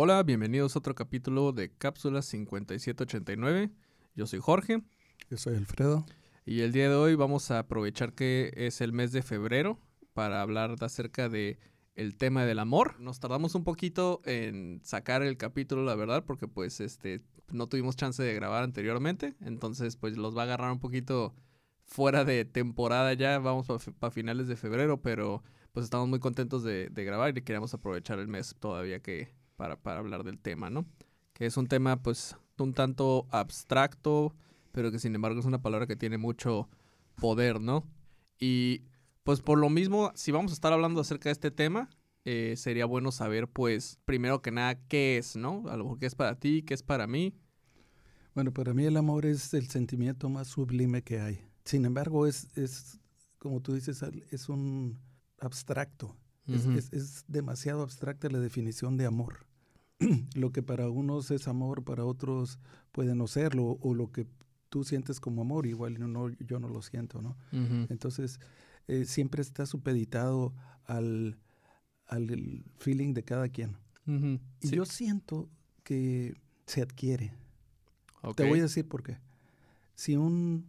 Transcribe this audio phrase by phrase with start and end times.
[0.00, 3.72] Hola, bienvenidos a otro capítulo de Cápsula 5789.
[4.14, 4.84] Yo soy Jorge.
[5.28, 6.06] Yo soy Alfredo.
[6.46, 9.80] Y el día de hoy vamos a aprovechar que es el mes de febrero
[10.12, 11.58] para hablar acerca de
[11.96, 13.00] el tema del amor.
[13.00, 17.20] Nos tardamos un poquito en sacar el capítulo, la verdad, porque pues este
[17.50, 21.34] no tuvimos chance de grabar anteriormente, entonces pues los va a agarrar un poquito
[21.82, 23.66] fuera de temporada ya, vamos
[23.98, 25.42] para finales de febrero, pero
[25.72, 29.98] pues estamos muy contentos de, grabar y queríamos aprovechar el mes todavía que para, para
[29.98, 30.86] hablar del tema, ¿no?
[31.34, 34.34] Que es un tema pues un tanto abstracto,
[34.72, 36.70] pero que sin embargo es una palabra que tiene mucho
[37.16, 37.84] poder, ¿no?
[38.40, 38.84] Y
[39.24, 41.90] pues por lo mismo, si vamos a estar hablando acerca de este tema,
[42.24, 45.64] eh, sería bueno saber, pues, primero que nada, qué es, ¿no?
[45.68, 47.34] A lo mejor qué es para ti, qué es para mí.
[48.34, 51.44] Bueno, para mí el amor es el sentimiento más sublime que hay.
[51.64, 53.00] Sin embargo, es, es
[53.38, 54.98] como tú dices, es un
[55.40, 56.16] abstracto.
[56.46, 59.47] es, demasiado abstracta la definición de amor.
[60.34, 62.58] lo que para unos es amor, para otros
[62.92, 64.26] puede no serlo, o lo que
[64.68, 67.36] tú sientes como amor, igual no, yo no lo siento, ¿no?
[67.90, 68.40] Entonces,
[68.86, 70.54] eh, siempre está supeditado
[70.84, 71.38] al,
[72.06, 73.76] al feeling de cada quien.
[74.62, 75.50] Y yo siento
[75.84, 76.34] que
[76.66, 77.32] se adquiere.
[78.34, 79.18] Te voy a decir por qué.
[79.94, 80.66] Si un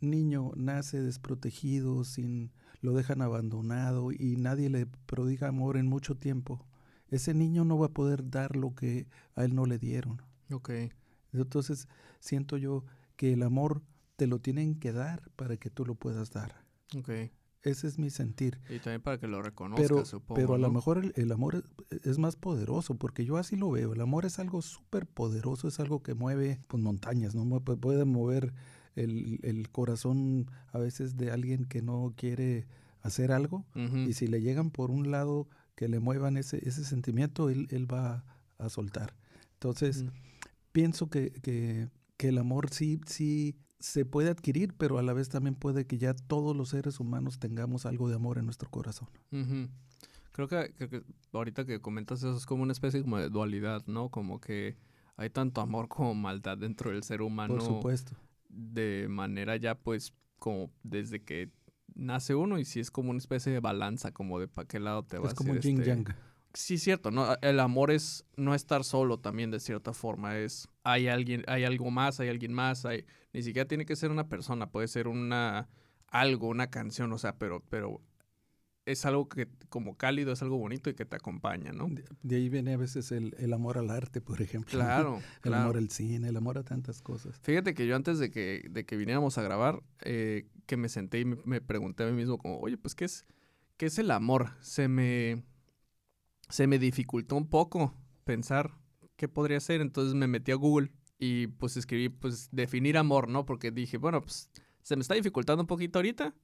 [0.00, 6.64] niño nace desprotegido, sin lo dejan abandonado y nadie le prodiga amor en mucho tiempo,
[7.10, 10.22] ese niño no va a poder dar lo que a él no le dieron.
[10.50, 10.92] Okay.
[11.32, 11.88] Entonces
[12.20, 12.84] siento yo
[13.16, 13.82] que el amor
[14.16, 16.64] te lo tienen que dar para que tú lo puedas dar.
[16.96, 17.32] Okay.
[17.62, 18.58] Ese es mi sentir.
[18.70, 20.34] Y también para que lo reconozcas, pero, supongo.
[20.34, 23.92] Pero a lo mejor el, amor es, más poderoso, porque yo así lo veo.
[23.92, 27.60] El amor es algo súper poderoso, es algo que mueve pues, montañas, ¿no?
[27.60, 28.54] Puede mover
[28.94, 32.66] el, corazón a veces de alguien que no quiere
[33.02, 33.66] hacer algo.
[33.74, 35.48] Y si le llegan por un lado
[35.80, 38.22] que le muevan ese, ese sentimiento, él, él va
[38.58, 39.14] a soltar.
[39.54, 40.04] Entonces,
[40.72, 45.30] pienso que, que, que el amor sí, sí se puede adquirir, pero a la vez
[45.30, 49.08] también puede que ya todos los seres humanos tengamos algo de amor en nuestro corazón.
[50.32, 51.02] creo, que,
[51.32, 54.10] ahorita que comentas eso es como una especie como de dualidad, ¿no?
[54.10, 54.76] Como que
[55.16, 57.54] hay tanto amor como maldad dentro del ser humano.
[57.54, 58.12] Por supuesto.
[58.50, 61.50] De manera ya pues como desde que
[61.94, 65.04] nace uno y si es como una especie de balanza, como de para qué lado
[65.04, 65.32] te vas.
[65.32, 66.14] Es como yin este yang.
[66.52, 67.36] Sí, cierto, ¿no?
[67.42, 71.90] El amor es no estar solo también de cierta forma, es hay alguien, hay algo
[71.92, 75.68] más, hay alguien más, hay ni siquiera tiene que ser una persona, puede ser una
[76.08, 78.00] algo, una canción, o sea, pero pero
[78.90, 81.88] es algo que como cálido, es algo bonito y que te acompaña, ¿no?
[82.22, 84.78] De, ahí viene a veces el, el, amor al arte, por ejemplo.
[84.78, 85.20] Claro.
[85.44, 87.38] el amor al cine, el amor a tantas cosas.
[87.42, 91.20] Fíjate que yo antes de que, de que viniéramos a grabar, eh, que me senté
[91.20, 93.24] y me, me, pregunté a mí mismo como, oye, pues, ¿qué es,
[93.76, 94.50] qué es el amor?
[94.60, 95.44] Se me
[96.50, 98.72] se me dificultó un poco pensar
[99.16, 103.46] qué podría ser, entonces me metí a Google y pues escribí pues definir amor, ¿no?
[103.46, 104.50] Porque dije, bueno, pues
[104.82, 106.34] se me está dificultando un poquito ahorita.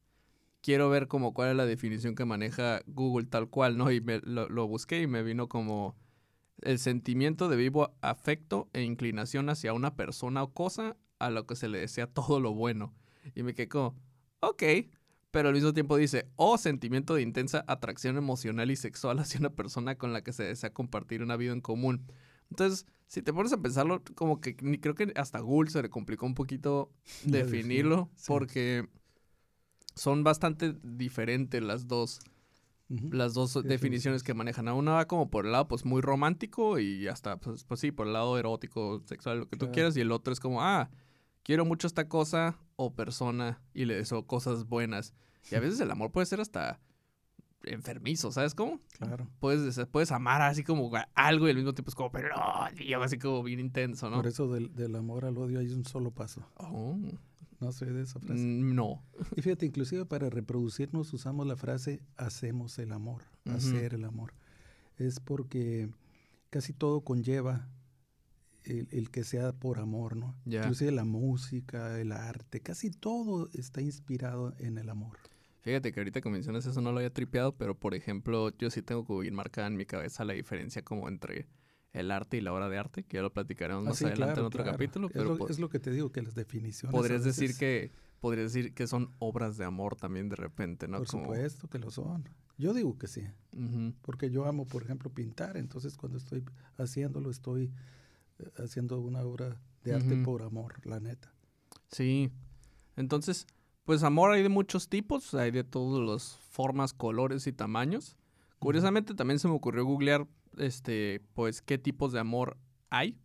[0.67, 3.93] Quiero ver como cuál es la definición que maneja Google tal cual, ¿no?
[3.93, 5.95] Y me, lo, lo busqué y me vino como
[6.61, 11.55] el sentimiento de vivo afecto e inclinación hacia una persona o cosa a lo que
[11.55, 12.97] se le desea todo lo bueno.
[13.37, 13.95] Y me quedé como,
[14.41, 14.65] ok,
[15.31, 19.39] pero al mismo tiempo dice, o oh, sentimiento de intensa atracción emocional y sexual hacia
[19.39, 22.11] una persona con la que se desea compartir una vida en común.
[22.51, 26.27] Entonces, si te pones a pensarlo, como que creo que hasta Google se le complicó
[26.27, 26.91] un poquito
[27.23, 28.89] definirlo, porque
[29.97, 32.21] son bastante diferentes las dos.
[32.89, 34.69] Las dos definiciones que manejan.
[34.69, 37.91] A una va como por el lado, pues, muy romántico y hasta, pues, pues sí,
[37.91, 39.97] por el lado erótico, sexual, lo que tú quieras.
[39.97, 40.89] Y el otro es como, ah,
[41.43, 45.15] quiero mucho esta cosa o persona y le deseo cosas buenas.
[45.51, 46.79] Y a veces el amor puede ser hasta
[47.65, 48.79] enfermizo, ¿sabes cómo?
[48.99, 49.29] Claro.
[49.41, 53.19] Puedes, puedes amar así como algo y al mismo tiempo es como, pero no, así
[53.19, 54.17] como bien intenso, ¿no?
[54.17, 56.47] Por eso del, del, amor al odio hay un solo paso.
[56.57, 56.97] Oh.
[57.67, 58.41] No sé de esa frase.
[58.41, 59.03] Mm, no.
[59.35, 64.35] Y fíjate, inclusive para reproducirnos usamos la frase hacemos el amor, hacer el amor.
[64.99, 65.91] Es porque
[66.51, 67.69] casi todo conlleva
[68.63, 70.37] el, que sea por amor, ¿no?
[70.45, 75.19] Inclusive la música, el arte, casi todo está inspirado en el amor.
[75.63, 78.81] Fíjate que ahorita que mencionas eso no lo había tripeado, pero por ejemplo, yo sí
[78.81, 81.49] tengo que bien marcada en mi cabeza la diferencia como entre
[81.97, 84.47] el arte y la obra de arte, que ya lo platicaremos ah, más adelante en
[84.47, 85.09] otro capítulo.
[85.09, 86.93] Pero es lo, que te digo, que las definiciones.
[86.93, 87.91] Podrías decir que
[88.21, 90.99] podrías decir que son obras de amor también de repente, ¿no?
[90.99, 92.29] Por supuesto que lo son.
[92.59, 93.23] Yo digo que sí,
[94.03, 96.43] porque yo amo, por ejemplo, pintar, entonces cuando estoy
[96.79, 97.71] haciéndolo estoy
[98.57, 101.33] haciendo una obra de arte por amor, la neta.
[101.91, 102.31] Sí.
[102.97, 103.47] Entonces,
[103.85, 108.17] pues amor hay de muchos tipos, hay de todas las formas, colores y tamaños.
[108.59, 110.27] Curiosamente también se me ocurrió googlear,
[110.57, 112.57] este, pues, qué tipos de amor
[112.91, 113.19] hay.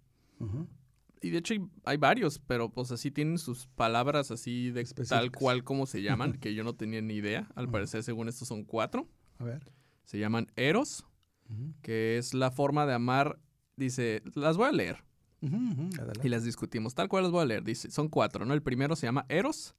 [1.22, 5.64] Y de hecho hay, varios, pero pues así tienen sus palabras así de tal cual
[5.64, 7.48] como se llaman, que yo no tenía ni idea.
[7.54, 9.08] Al parecer, según estos son cuatro.
[9.38, 9.72] A ver.
[10.04, 11.06] Se llaman eros,
[11.84, 13.40] que es la forma de amar.
[13.76, 15.04] Dice, las voy a leer.
[16.24, 16.96] Y las discutimos.
[16.96, 17.64] Tal cual las voy a leer.
[17.64, 18.56] Dice, son cuatro, ¿no?
[18.56, 19.76] El primero se llama eros,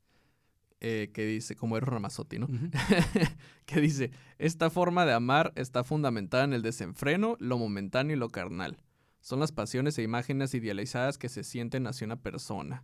[0.85, 2.49] eh, que dice, como Eros Ramazotti, ¿no?
[3.67, 8.31] que dice, esta forma de amar está fundamentada en el desenfreno, lo momentáneo y lo
[8.31, 8.83] carnal.
[9.21, 12.83] Son las pasiones e imágenes idealizadas que se sienten hacia una persona.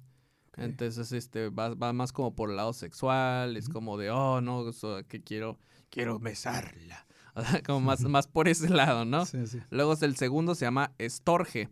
[0.57, 4.65] Entonces, este, va, más como por el lado sexual, es como de, oh, no,
[5.09, 5.59] que quiero,
[5.91, 7.05] quiero besarla.
[7.67, 9.27] como más, más por ese lado, ¿no?
[9.27, 9.59] Sí, sí.
[9.71, 11.69] Luego el segundo se llama estorge,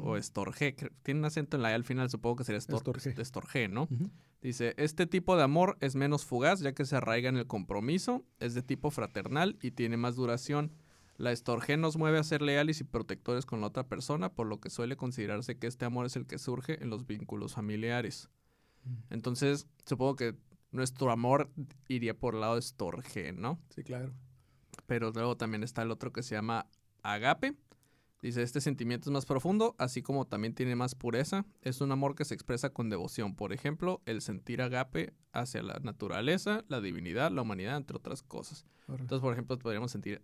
[0.00, 0.74] o estorge,
[1.04, 3.86] tiene un acento en la E al final, supongo que sería estorge, estorge ¿no?
[4.44, 8.26] Dice, este tipo de amor es menos fugaz ya que se arraiga en el compromiso,
[8.40, 10.70] es de tipo fraternal y tiene más duración.
[11.16, 14.60] La estorge nos mueve a ser leales y protectores con la otra persona, por lo
[14.60, 18.28] que suele considerarse que este amor es el que surge en los vínculos familiares.
[18.84, 19.14] Mm.
[19.14, 20.34] Entonces, supongo que
[20.72, 21.50] nuestro amor
[21.88, 23.58] iría por el lado de estorge, ¿no?
[23.70, 24.12] Sí, claro.
[24.86, 26.66] Pero luego también está el otro que se llama
[27.02, 27.54] agape,
[28.24, 31.44] Dice, este sentimiento es más profundo, así como también tiene más pureza.
[31.60, 33.34] Es un amor que se expresa con devoción.
[33.34, 38.64] Por ejemplo, el sentir agape hacia la naturaleza, la divinidad, la humanidad, entre otras cosas.
[38.88, 40.22] Entonces, por ejemplo, podríamos sentir...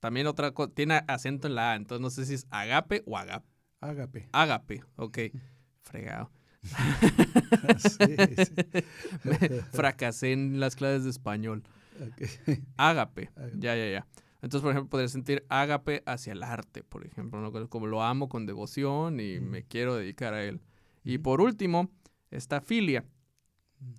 [0.00, 3.16] También otra cosa, tiene acento en la A, entonces no sé si es agape o
[3.16, 3.46] agape.
[3.80, 4.28] Agape.
[4.32, 5.18] Agape, ok.
[5.82, 6.32] Fregado.
[9.70, 11.62] fracasé en las clases de español.
[12.76, 13.30] Agape.
[13.56, 14.04] Ya, ya, ya.
[14.46, 17.68] Entonces, por ejemplo, podría sentir ágape hacia el arte, por ejemplo, ¿no?
[17.68, 20.60] como lo amo con devoción y me quiero dedicar a él.
[21.02, 21.90] Y por último,
[22.30, 23.04] está filia,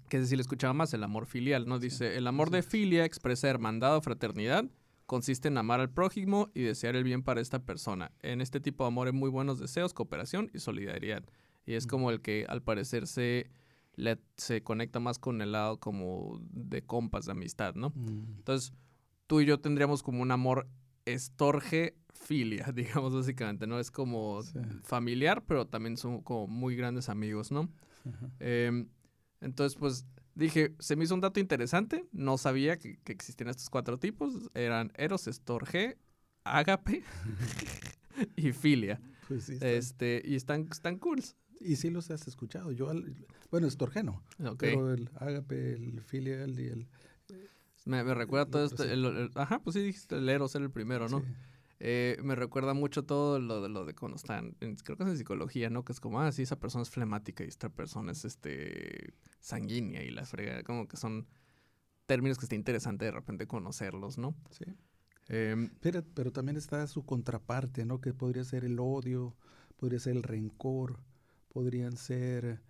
[0.08, 1.80] que es decir, le escuchaba más el amor filial, ¿no?
[1.80, 4.64] Dice, el amor de filia expresa hermandad o fraternidad,
[5.06, 8.14] consiste en amar al prójimo y desear el bien para esta persona.
[8.22, 11.26] En este tipo de amor hay muy buenos deseos, cooperación y solidaridad.
[11.66, 13.52] Y es como el que al parecer se,
[14.38, 17.92] se conecta más con el lado como de compas, de amistad, ¿no?
[18.38, 18.72] Entonces,
[19.28, 20.68] tú y yo tendríamos como un amor
[21.06, 23.80] estorge filia, digamos básicamente, ¿no?
[23.80, 24.42] Es como
[24.84, 27.70] familiar, pero también son como muy grandes amigos, ¿no?
[28.40, 28.88] Em,
[29.42, 33.98] entonces, pues dije, se me hizo un dato interesante, no sabía que, existían estos cuatro
[33.98, 35.98] tipos, eran eros, estorge,
[36.44, 37.04] ágape
[38.36, 39.00] y filia.
[39.28, 41.22] Pues sí, este, y están, están cool.
[41.60, 42.72] Y sí los has escuchado.
[42.72, 42.92] Yo,
[43.50, 44.24] bueno, estorge no,
[44.58, 46.88] pero el ágape, el filial y el
[47.88, 48.84] me, recuerda todo esto.
[49.36, 51.24] ajá, pues sí dijiste el Eros era el primero, ¿no?
[51.80, 55.18] Eh, me recuerda mucho todo lo de lo de cuando están, creo que es en
[55.18, 55.86] psicología, ¿no?
[55.86, 60.04] Que es como, ah, sí, esa persona es flemática y esta persona es este sanguínea
[60.04, 61.28] y la frega, como que son
[62.08, 64.36] términos que está interesante de repente conocerlos, ¿no?
[64.50, 64.66] Sí.
[65.28, 68.02] Em, pero, pero también está su contraparte, ¿no?
[68.02, 69.36] Que podría ser el odio,
[69.76, 71.00] podría ser el rencor,
[71.50, 72.62] podrían ser,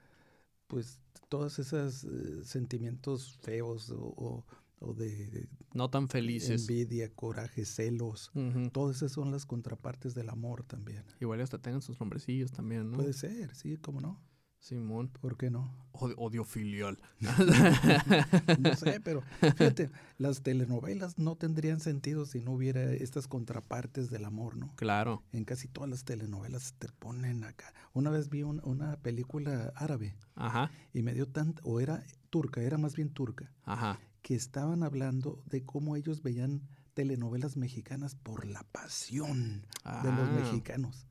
[0.68, 1.00] pues,
[1.30, 4.46] todos esos eh, sentimientos feos o o
[4.80, 6.62] de, no tan felices.
[6.62, 8.32] Envidia, coraje, celos.
[8.72, 11.04] Todas esas son las contrapartes del amor también.
[11.20, 12.98] Igual hasta tengan sus nombrecillos también, ¿no?
[12.98, 14.20] Puede ser, sí, cómo no.
[14.60, 15.10] Simón.
[15.22, 15.72] ¿Por qué no?
[15.92, 17.00] Odio, filial.
[18.60, 24.26] no sé, pero fíjate, las telenovelas no tendrían sentido si no hubiera estas contrapartes del
[24.26, 24.76] amor, ¿no?
[24.76, 25.24] Claro.
[25.32, 27.74] En casi todas las telenovelas te ponen acá.
[27.94, 30.18] Una vez vi una película árabe.
[30.36, 30.72] Ajá.
[30.94, 33.52] Y me dio tanto, o era turca, era más bien turca.
[33.64, 39.66] Ajá que estaban hablando de cómo ellos veían telenovelas mexicanas por la pasión
[40.04, 40.36] de los ah.
[40.36, 41.08] mexicanos.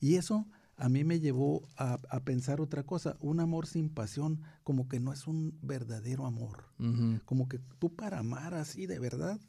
[0.00, 3.18] Y eso a mí me llevó a, pensar otra cosa.
[3.20, 6.64] Un amor sin pasión como que no es un verdadero amor.
[7.24, 9.40] Como que tú para amar así de verdad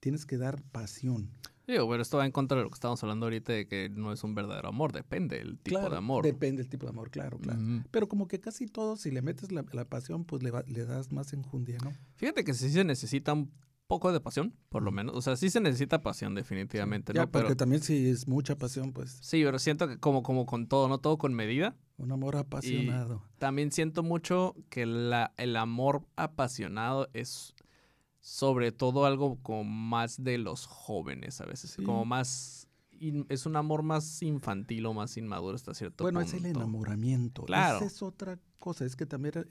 [0.00, 1.32] tienes que dar pasión.
[1.66, 4.12] Digo, pero esto va en contra de lo que estamos hablando ahorita de que no
[4.12, 6.24] es un verdadero amor, depende del tipo de amor.
[6.24, 7.60] Depende del tipo de amor, claro, claro.
[7.90, 11.32] Pero como que casi todo, si le metes la, pasión, pues le, le, das más
[11.32, 11.92] enjundia, ¿no?
[12.16, 13.50] Fíjate que sí se necesita un
[13.86, 15.14] poco de pasión, por lo menos.
[15.16, 17.20] O sea, sí se necesita pasión, definitivamente, ¿no?
[17.20, 19.18] Ya, porque también si es mucha pasión, pues.
[19.22, 20.98] Sí, pero siento que como, como con todo, ¿no?
[20.98, 21.76] Todo con medida.
[21.96, 23.22] Un amor apasionado.
[23.38, 27.54] también siento mucho que la, el amor apasionado es
[28.24, 32.66] sobre todo algo como más de los jóvenes a veces, como más
[33.28, 36.04] es un amor más infantil o más inmaduro hasta cierto punto.
[36.04, 37.42] Bueno, es el enamoramiento.
[37.44, 37.76] Claro.
[37.76, 39.44] Esa es otra cosa, es que también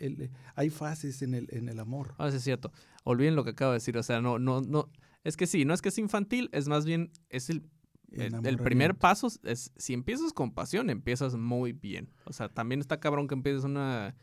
[0.55, 2.15] hay fases en el, en el amor.
[2.17, 2.71] Ah, es cierto.
[3.03, 4.89] Olviden lo que acabo de decir, o sea, no, no, no,
[5.23, 7.69] es que sí, no es que es infantil, es más bien, es el,
[8.09, 12.09] el, primer paso, es si empiezas con pasión, empiezas muy bien.
[12.25, 14.15] O sea, también está cabrón que empieces una,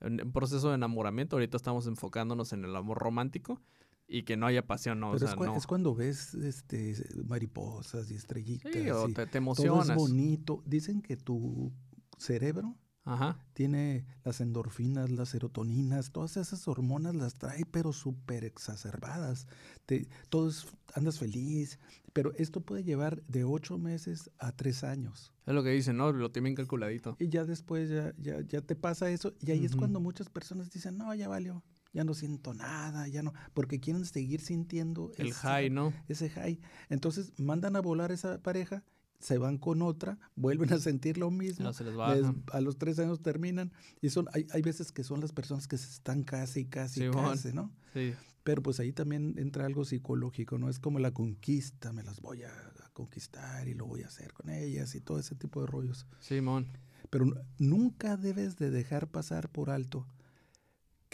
[0.00, 3.60] un proceso de enamoramiento, ahorita estamos enfocándonos en el amor romántico,
[4.08, 5.12] y que no haya pasión, ¿no?
[5.12, 5.56] Pero o sea, es, no.
[5.56, 6.94] es, cuando ves este,
[7.24, 8.72] mariposas y estrellitas.
[8.72, 9.86] Sí, o y te, te emocionas.
[9.86, 10.62] Todo es bonito.
[10.64, 11.72] Dicen que tu
[12.18, 13.38] cerebro Ajá.
[13.52, 19.46] tiene las endorfinas, las serotoninas, todas esas hormonas las trae, pero súper exacerbadas.
[19.86, 21.78] Te, todo es, andas feliz,
[22.12, 25.32] pero esto puede llevar de ocho meses a tres años.
[25.46, 26.12] Es lo que dicen, ¿no?
[26.12, 27.16] Lo tienen calculadito.
[27.18, 29.66] Y ya después ya, ya, ya te pasa eso, y ahí uh -huh.
[29.66, 31.62] es cuando muchas personas dicen, no, ya valió,
[31.96, 35.94] ya no siento nada, ya no, porque quieren seguir sintiendo el ese, high, ¿no?
[36.08, 36.60] Ese high.
[36.90, 38.84] Entonces mandan a volar esa pareja
[39.18, 42.76] se van con otra, vuelven a sentir lo mismo, no, se les les, a los
[42.76, 43.72] tres años terminan
[44.02, 47.10] y son hay, hay, veces que son las personas que se están casi, casi, sí,
[47.10, 47.72] casi, ¿no?
[47.94, 48.12] Sí.
[48.44, 50.68] Pero pues ahí también entra algo psicológico, ¿no?
[50.68, 54.34] Es como la conquista, me las voy a, a conquistar y lo voy a hacer
[54.34, 56.06] con ellas y todo ese tipo de rollos.
[56.20, 56.68] Simón.
[57.08, 60.06] Pero nunca debes de dejar pasar por alto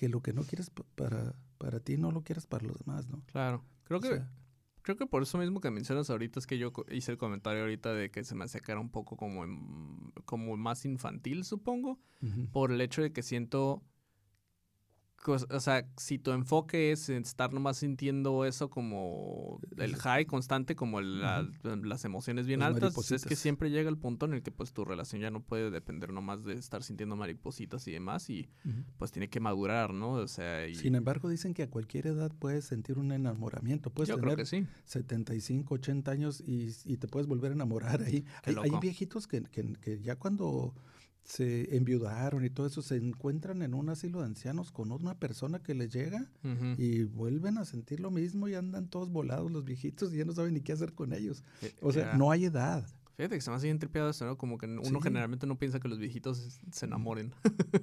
[0.02, 3.22] que lo que no quieres para, para ti no lo quieras para los demás, ¿no?
[3.26, 3.64] Claro.
[3.84, 4.08] Creo que...
[4.08, 4.28] Sea,
[4.82, 7.94] Creo que por eso mismo que mencionas ahorita es que yo hice el comentario ahorita
[7.94, 9.44] de que se me hace que era un poco como,
[10.24, 12.50] como más infantil, supongo, uh -huh.
[12.50, 13.84] por el hecho de que siento,
[15.26, 21.00] o sea, si tu enfoque es estar nomás sintiendo eso como el high constante, como
[21.00, 21.84] la, uh -huh.
[21.84, 24.50] las emociones bien Las altas, pues es que siempre llega el punto en el que
[24.50, 28.48] pues tu relación ya no puede depender nomás de estar sintiendo maripositas y demás y
[28.64, 28.84] uh -huh.
[28.98, 30.12] pues tiene que madurar, ¿no?
[30.12, 30.74] O sea, y...
[30.74, 34.36] Sin embargo, dicen que a cualquier edad puedes sentir un enamoramiento, puedes Yo tener creo
[34.36, 34.66] que sí.
[34.86, 38.24] 75, 80 años y, y, te puedes volver a enamorar ahí.
[38.44, 40.74] Hay, hay, viejitos que, que, que ya cuando
[41.24, 45.62] se enviudaron y todo eso, se encuentran en un asilo de ancianos con una persona
[45.62, 46.78] que les llega uh -huh.
[46.78, 50.32] y vuelven a sentir lo mismo y andan todos volados los viejitos y ya no
[50.32, 51.44] saben ni qué hacer con ellos.
[51.80, 52.86] O sea, no hay edad.
[53.16, 54.36] Fíjate que se me hace bien tripeado eso, ¿no?
[54.36, 55.02] Como que uno sí.
[55.02, 57.32] generalmente no piensa que los viejitos se enamoren.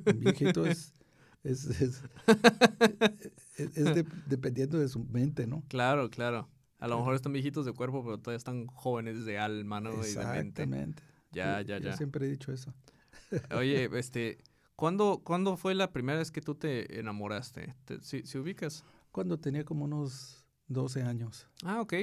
[0.06, 0.94] Un viejito es...
[1.42, 2.04] Es, es,
[3.56, 5.64] es, es de, dependiendo de su mente, ¿no?
[5.70, 6.50] Claro, claro.
[6.80, 9.92] A lo mejor están viejitos de cuerpo, pero todavía están jóvenes de alma, ¿no?
[10.02, 10.64] Exactamente.
[10.64, 11.04] Y de mente.
[11.32, 11.92] Ya, ya, ya.
[11.92, 12.74] Yo siempre he dicho eso.
[13.56, 14.40] Oye, este,
[14.76, 17.76] ¿cuándo, ¿cuándo fue la primera vez que tú te enamoraste?
[17.86, 18.84] ¿Te, si, si, ubicas?
[19.12, 21.48] Cuando tenía como unos 12 años.
[21.64, 21.94] Ah, ok.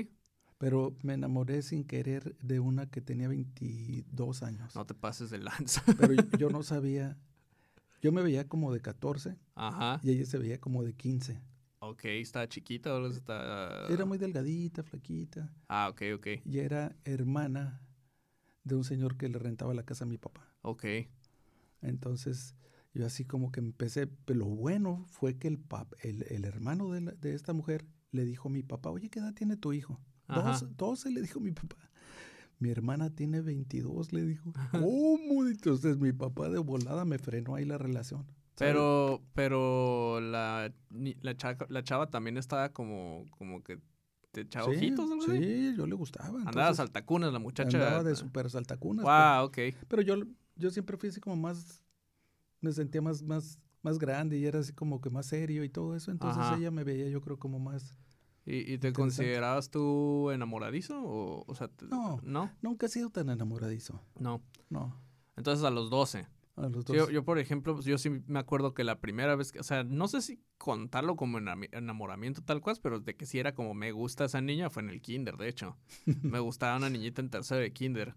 [0.58, 4.74] Pero me enamoré sin querer de una que tenía 22 años.
[4.74, 5.82] No te pases de lanza.
[5.98, 7.18] Pero yo, yo no sabía.
[8.00, 9.36] Yo me veía como de 14.
[9.54, 10.00] Ajá.
[10.02, 11.40] Y ella se veía como de 15.
[11.80, 13.86] Ok, ¿estaba chiquita o está...?
[13.88, 15.52] Era muy delgadita, flaquita.
[15.68, 16.26] Ah, ok, ok.
[16.44, 17.82] Y era hermana
[18.64, 20.52] de un señor que le rentaba la casa a mi papá.
[20.66, 20.84] Ok.
[21.80, 22.56] Entonces,
[22.92, 26.90] yo así como que empecé, pero lo bueno fue que el, pap, el, el hermano
[26.90, 29.72] de, la, de, esta mujer le dijo a mi papá, oye, ¿qué edad tiene tu
[29.72, 30.00] hijo?
[30.26, 31.76] Dos, 12 le dijo mi papá.
[32.58, 34.52] Mi hermana tiene 22, le dijo.
[34.72, 35.46] ¿Cómo?
[35.46, 38.26] Entonces mi papá de volada me frenó ahí la relación.
[38.58, 40.72] Pero, pero la,
[41.20, 43.78] la, chava, la chava también estaba como, como que
[44.32, 45.20] te echaba sí, ojitos, ¿no?
[45.20, 46.40] Sí, yo le gustaba.
[46.40, 47.76] Andaba saltacunas la muchacha.
[47.76, 49.04] Andaba de súper saltacunas.
[49.04, 49.76] Wow, pero, ok.
[49.86, 50.16] Pero yo,
[50.56, 51.82] yo siempre fui así como más,
[52.60, 55.94] me sentía más, más, más grande y era así como que más serio y todo
[55.94, 56.10] eso.
[56.10, 56.56] Entonces Ajá.
[56.56, 57.96] ella me veía yo creo como más...
[58.44, 61.02] ¿Y, y te considerabas tú enamoradizo?
[61.02, 64.00] O, o sea, no, no, nunca he sido tan enamoradizo.
[64.20, 64.40] No.
[64.70, 64.96] No.
[65.36, 66.28] Entonces a los 12.
[66.56, 66.98] A los 12.
[66.98, 69.62] Yo, yo, por ejemplo, pues, yo sí me acuerdo que la primera vez, que, o
[69.62, 73.74] sea, no sé si contarlo como enamoramiento tal cual, pero de que sí era como
[73.74, 75.76] me gusta esa niña fue en el kinder, de hecho.
[76.22, 78.14] me gustaba una niñita en tercero de kinder.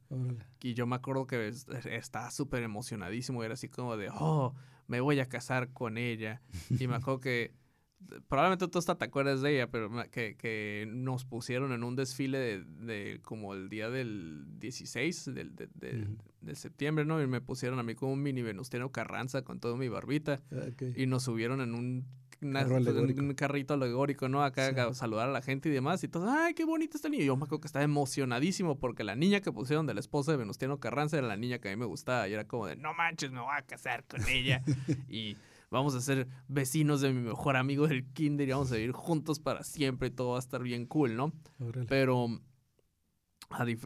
[0.62, 1.52] Y yo me acuerdo que
[1.86, 4.56] estaba súper emocionadísimo, era así como de, oh,
[4.88, 6.42] me voy a casar con ella.
[6.70, 7.54] Y me acuerdo que
[8.28, 12.38] probablemente tú hasta te acuerdas de ella, pero que, que nos pusieron en un desfile
[12.38, 16.08] de, de como el día del 16 de, de,
[16.42, 17.22] de, septiembre, ¿no?
[17.22, 20.42] Y me pusieron a mí como un mini Venustiano Carranza con toda mi barbita.
[20.74, 20.94] Okay.
[20.96, 22.06] Y nos subieron en un,
[22.42, 24.44] una, un, un carrito alegórico, ¿no?
[24.44, 24.80] Acá sí.
[24.80, 26.04] a saludar a la gente y demás.
[26.04, 27.24] Y todo, ay, qué bonito está el niño.
[27.24, 30.32] Y yo me acuerdo que estaba emocionadísimo porque la niña que pusieron de la esposa
[30.32, 32.28] de Venustiano Carranza era la niña que a mí me gustaba.
[32.28, 34.64] Y era como de, no manches, me voy a casar con ella.
[35.10, 35.38] y
[35.70, 39.40] vamos a ser vecinos de mi mejor amigo del kinder y vamos a vivir juntos
[39.40, 41.32] para siempre y todo va a estar bien cool, ¿no?
[41.60, 41.86] Órale.
[41.88, 42.26] Pero,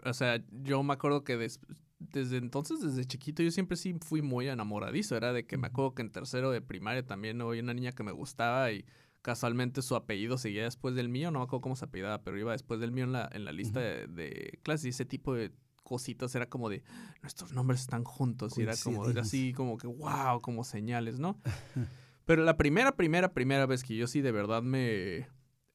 [0.06, 1.60] o sea, yo me acuerdo que des,
[2.00, 5.16] desde entonces, desde chiquito, yo siempre sí fui muy enamoradizo.
[5.16, 8.04] Era de que me acuerdo que en tercero de primaria también había una niña que
[8.04, 8.86] me gustaba y
[9.22, 11.32] casualmente su apellido seguía después del mío.
[11.32, 13.52] No me acuerdo cómo se apellidaba, pero iba después del mío en la, en la
[13.52, 14.08] lista uh -huh.
[14.08, 15.52] de, de clases y ese tipo de
[15.84, 16.84] cositas era como de
[17.22, 21.40] nuestros nombres están juntos y era como era así como que wow como señales no
[22.26, 25.28] pero la primera primera primera vez que yo sí de verdad me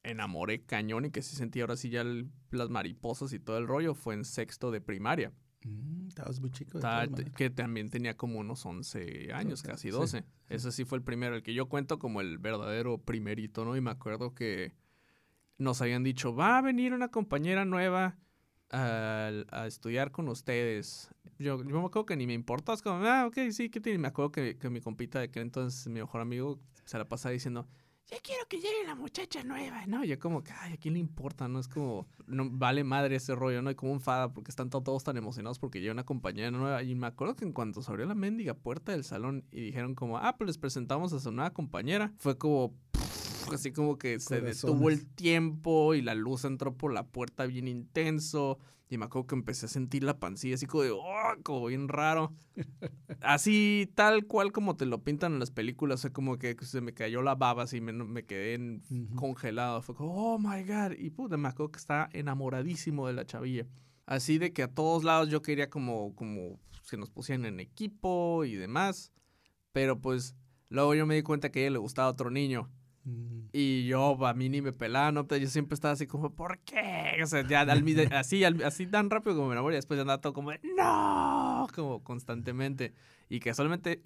[0.03, 3.67] enamoré cañón y que sí sentí ahora sí ya el, las mariposas y todo el
[3.67, 5.33] rollo fue en sexto de primaria.
[5.65, 9.73] Mm, estabas muy chico Ta que también tenía como unos 11 años okay.
[9.73, 12.97] casi 12 sí, ese sí fue el primero el que yo cuento como el verdadero
[12.97, 14.73] primerito no y me acuerdo que
[15.59, 18.17] nos habían dicho, va a venir una compañera nueva
[18.71, 21.09] a, estudiar con ustedes.
[21.37, 23.99] Yo, yo me acuerdo que ni me importó, es como, ah, ok, sí, ¿qué tiene?
[23.99, 27.33] Me acuerdo que, que mi compita de que entonces, mi mejor amigo, se la pasaba
[27.33, 27.67] diciendo,
[28.09, 30.03] ya quiero que llegue la muchacha nueva, ¿no?
[30.03, 31.47] Yo como que, ay, ¿a quién le importa?
[31.47, 33.69] No es como, no vale madre ese rollo, ¿no?
[33.69, 36.81] Y como un fada porque están todos tan emocionados porque llega una compañera nueva.
[36.81, 39.93] Y me acuerdo que en cuanto se abrió la mendiga puerta del salón y dijeron
[39.93, 42.73] como, ah, pues les presentamos a su nueva compañera, fue como,
[43.53, 47.67] así como que se detuvo el tiempo y la luz entró por la puerta bien
[47.67, 48.59] intenso.
[48.91, 51.03] Y me acuerdo que empecé a sentir la pancilla así como de, oh,
[51.43, 52.33] como bien raro.
[53.21, 56.01] Así, tal cual como te lo pintan en las películas.
[56.01, 58.81] Fue como que se me cayó la baba así, me, me quedé en,
[59.15, 59.83] congelado.
[59.83, 60.93] Fue como, oh my god.
[60.97, 63.67] Y puta, me acuerdo que estaba enamoradísimo de la chavilla.
[64.07, 68.43] Así de que a todos lados yo quería como, como que nos pusieran en equipo
[68.43, 69.11] y demás.
[69.71, 70.35] Pero pues
[70.69, 72.71] luego yo me di cuenta que a ella le gustaba otro niño.
[73.03, 73.49] Mm.
[73.51, 75.27] Y yo, a mí ni me pelaba, ¿no?
[75.27, 77.19] Yo siempre estaba así como, ¿por qué?
[77.23, 77.61] O sea, ya
[78.19, 79.75] así, así tan rápido como me enamoré.
[79.75, 81.67] Después ya andaba todo como, ¡no!
[81.73, 82.93] Como constantemente.
[83.29, 84.03] Y que solamente,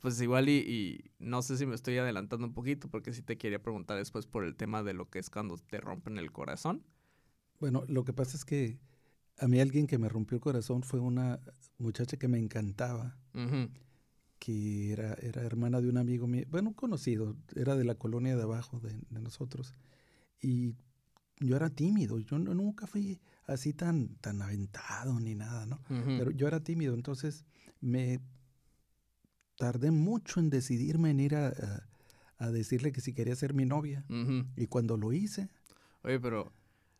[0.00, 3.62] pues igual y, no sé si me estoy adelantando un poquito, porque sí te quería
[3.62, 6.84] preguntar después por el tema de lo que es cuando te rompen el corazón.
[7.60, 8.78] Bueno, lo que pasa es que
[9.38, 11.40] a mí alguien que me rompió el corazón fue una
[11.78, 13.16] muchacha que me encantaba
[14.38, 18.42] que era, era hermana de un amigo mío, bueno, conocido, era de la colonia de
[18.42, 19.74] abajo de, nosotros.
[20.40, 20.74] Y
[21.40, 25.80] yo era tímido, yo nunca fui así tan, tan aventado ni nada, ¿no?
[25.88, 27.44] Pero yo era tímido, entonces
[27.80, 28.20] me
[29.56, 31.52] tardé mucho en decidirme en ir a,
[32.38, 34.04] a, decirle que si quería ser mi novia.
[34.56, 35.48] Y cuando lo hice...
[36.02, 36.52] Oye, pero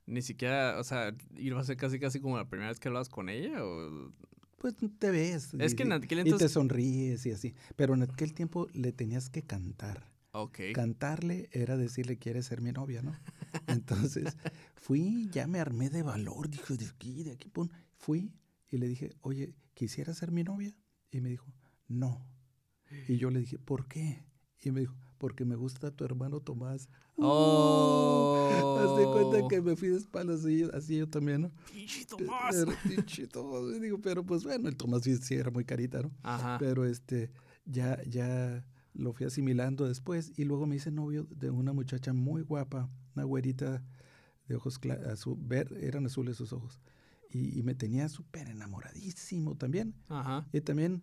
[0.07, 3.09] ni siquiera, o sea, iba a ser casi casi como la primera vez que hablabas
[3.09, 4.13] con ella o
[4.59, 5.55] pues te ves.
[5.59, 6.47] Es y, que en aquel entonces...
[6.47, 7.55] Y te sonríes y así.
[7.77, 10.11] Pero en aquel tiempo le tenías que cantar.
[10.33, 10.61] Ok.
[10.75, 13.17] Cantarle era decirle, ¿quieres ser mi novia, no?
[13.67, 14.37] Entonces
[14.75, 16.51] fui, ya me armé de valor.
[16.51, 17.69] Dije, de aquí, de aquí, pum.
[17.97, 18.33] Fui
[18.71, 20.75] y le dije, oye, ¿quisiera ser mi novia?
[21.11, 21.53] Y me dijo,
[21.87, 22.27] no.
[23.07, 24.23] Y yo le dije, ¿por qué?
[24.63, 26.89] Y me dijo, porque me gusta tu hermano Tomás.
[27.17, 28.49] Oh.
[28.79, 31.53] Haz de cuenta que me fui de espaldas y así yo también, ¿no?
[31.73, 32.57] Pinche Tomás.
[33.31, 33.81] Tomás.
[33.81, 36.13] digo, pero pues bueno, el Tomás sí, sí, era muy carita, ¿no?
[36.23, 36.57] Ajá.
[36.59, 37.31] Pero este,
[37.67, 42.43] ya, ya lo fui asimilando después y luego me hice novio de una muchacha muy
[42.43, 43.85] guapa, una güerita
[44.47, 46.81] de ojos azul, ver, eran azules sus ojos.
[47.31, 49.95] Y, y me tenía súper enamoradísimo también.
[50.09, 50.49] Ajá.
[50.53, 51.03] Y también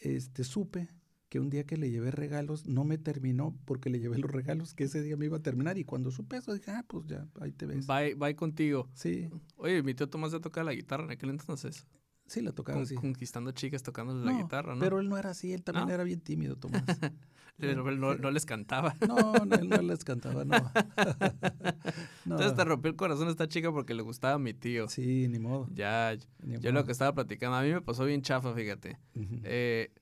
[0.00, 0.88] este, supe
[1.28, 4.74] que un día que le llevé regalos no me terminó porque le llevé los regalos
[4.74, 7.26] que ese día me iba a terminar y cuando supe eso dije, ah, pues ya,
[7.40, 7.86] ahí te ves.
[7.86, 8.88] Bye, bye contigo.
[8.94, 9.28] Sí.
[9.56, 11.86] Oye, mi tío Tomás ya tocaba la guitarra en aquel entonces.
[12.26, 12.94] Sí, la tocaba así.
[12.96, 14.80] Conquistando chicas tocando la guitarra, ¿no?
[14.80, 16.82] Pero él no era así, él también era bien tímido, Tomás.
[17.56, 18.96] pero él no, les cantaba.
[19.06, 20.56] no, no, él no les cantaba, no.
[22.24, 24.88] Entonces te rompió el corazón esta chica porque le gustaba a mi tío.
[24.88, 25.68] Sí, ni modo.
[25.72, 28.98] Ya, yo lo que estaba platicando, a mí me pasó bien chafa, fíjate.
[29.44, 29.92] eh,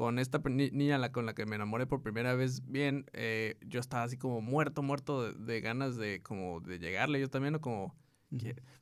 [0.00, 3.80] con esta niña la, con la que me enamoré por primera vez bien, eh, yo
[3.80, 7.94] estaba así como muerto, muerto de, ganas de como de llegarle yo también, o como...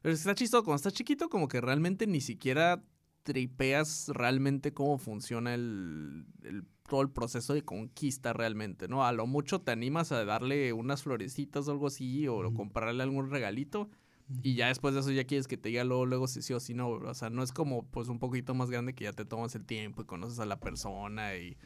[0.01, 2.85] pero está chistoso, cuando estás chiquito como que realmente ni siquiera
[3.25, 6.25] tripeas realmente cómo funciona el,
[6.89, 9.05] todo el proceso de conquista realmente, ¿no?
[9.05, 13.29] A lo mucho te animas a darle unas florecitas o algo así, o comprarle algún
[13.29, 13.91] regalito,
[14.43, 16.61] y ya después de eso ya quieres que te diga luego, luego si sí o
[16.61, 16.91] si no.
[16.91, 19.65] O sea, no es como pues un poquito más grande que ya te tomas el
[19.65, 21.57] tiempo y conoces a la persona y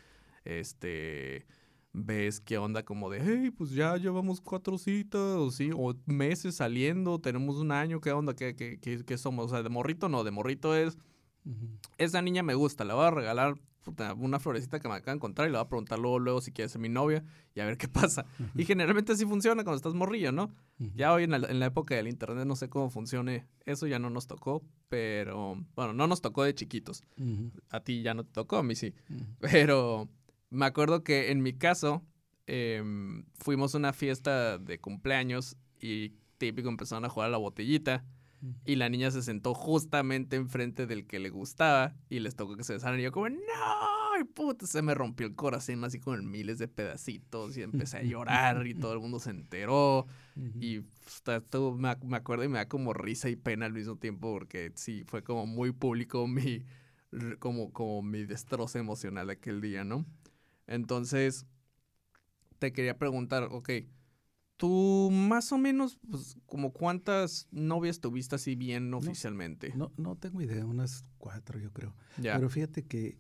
[0.45, 1.47] este
[1.93, 6.57] ves qué onda como de, hey, pues ya llevamos cuatro citas, o sí, o meses
[6.57, 8.35] saliendo, tenemos un año, ¿qué onda?
[8.35, 9.47] ¿Qué, qué, qué, somos?
[9.47, 10.97] O sea, de morrito no, de morrito es,
[11.99, 13.57] esa niña me gusta, la voy a regalar
[14.17, 16.53] una florecita que me acaba de encontrar y le voy a preguntar luego, luego si
[16.53, 18.27] quiere ser mi novia y a ver qué pasa.
[18.55, 20.51] Y generalmente así funciona cuando estás morrillo, ¿no?
[20.97, 23.47] Ya hoy en la, época del internet no sé cómo funcione.
[23.67, 27.03] Eso ya no nos tocó, pero bueno, no nos tocó de chiquitos.
[27.71, 28.95] A ti ya no te tocó, a mí sí.
[29.41, 30.09] Pero
[30.51, 32.03] me acuerdo que en mi caso
[32.47, 38.05] em, fuimos a una fiesta de cumpleaños y típico empezaron a jugar a la botellita.
[38.65, 42.65] Y la niña se sentó justamente enfrente del que le gustaba y les tocó que
[42.65, 42.99] se besaran.
[42.99, 43.39] Y yo como, no,
[44.21, 48.03] y puta, se me rompió el corazón así con miles de pedacitos y empecé a
[48.03, 50.07] llorar y todo el mundo se enteró.
[50.61, 50.83] Y
[51.27, 54.73] esto me, me, acuerdo y me da como risa y pena al mismo tiempo porque
[54.75, 56.65] sí, fue como muy público mi,
[57.39, 60.05] como, como mi destrozo emocional aquel día, ¿no?
[60.67, 61.47] Entonces,
[62.59, 63.71] te quería preguntar, ok,
[64.63, 69.75] Tú más o menos, pues, como cuántas novias tuviste así bien oficialmente.
[69.75, 71.97] No, no, tengo idea, unas cuatro yo creo.
[72.17, 73.19] Pero fíjate que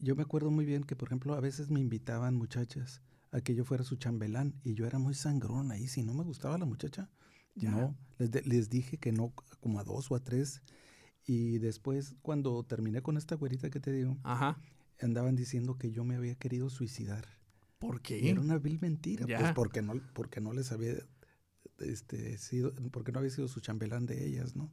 [0.00, 3.54] yo me acuerdo muy bien que, por ejemplo, a veces me invitaban muchachas a que
[3.54, 5.86] yo fuera su chambelán y yo era muy sangrón ahí.
[5.86, 7.08] Si no me gustaba la muchacha,
[7.54, 7.96] no.
[8.18, 10.60] Les, les dije que no como a dos o a tres.
[11.24, 14.60] Y después, cuando terminé con esta güerita que te digo, Ajá.
[15.00, 17.37] andaban diciendo que yo me había querido suicidar.
[17.78, 18.28] ¿Por qué?
[18.30, 19.38] era una vil mentira, Ya.
[19.38, 20.94] pues porque no, porque no les había
[21.78, 24.70] este, sido, porque no había sido su chambelán de ellas, ¿no?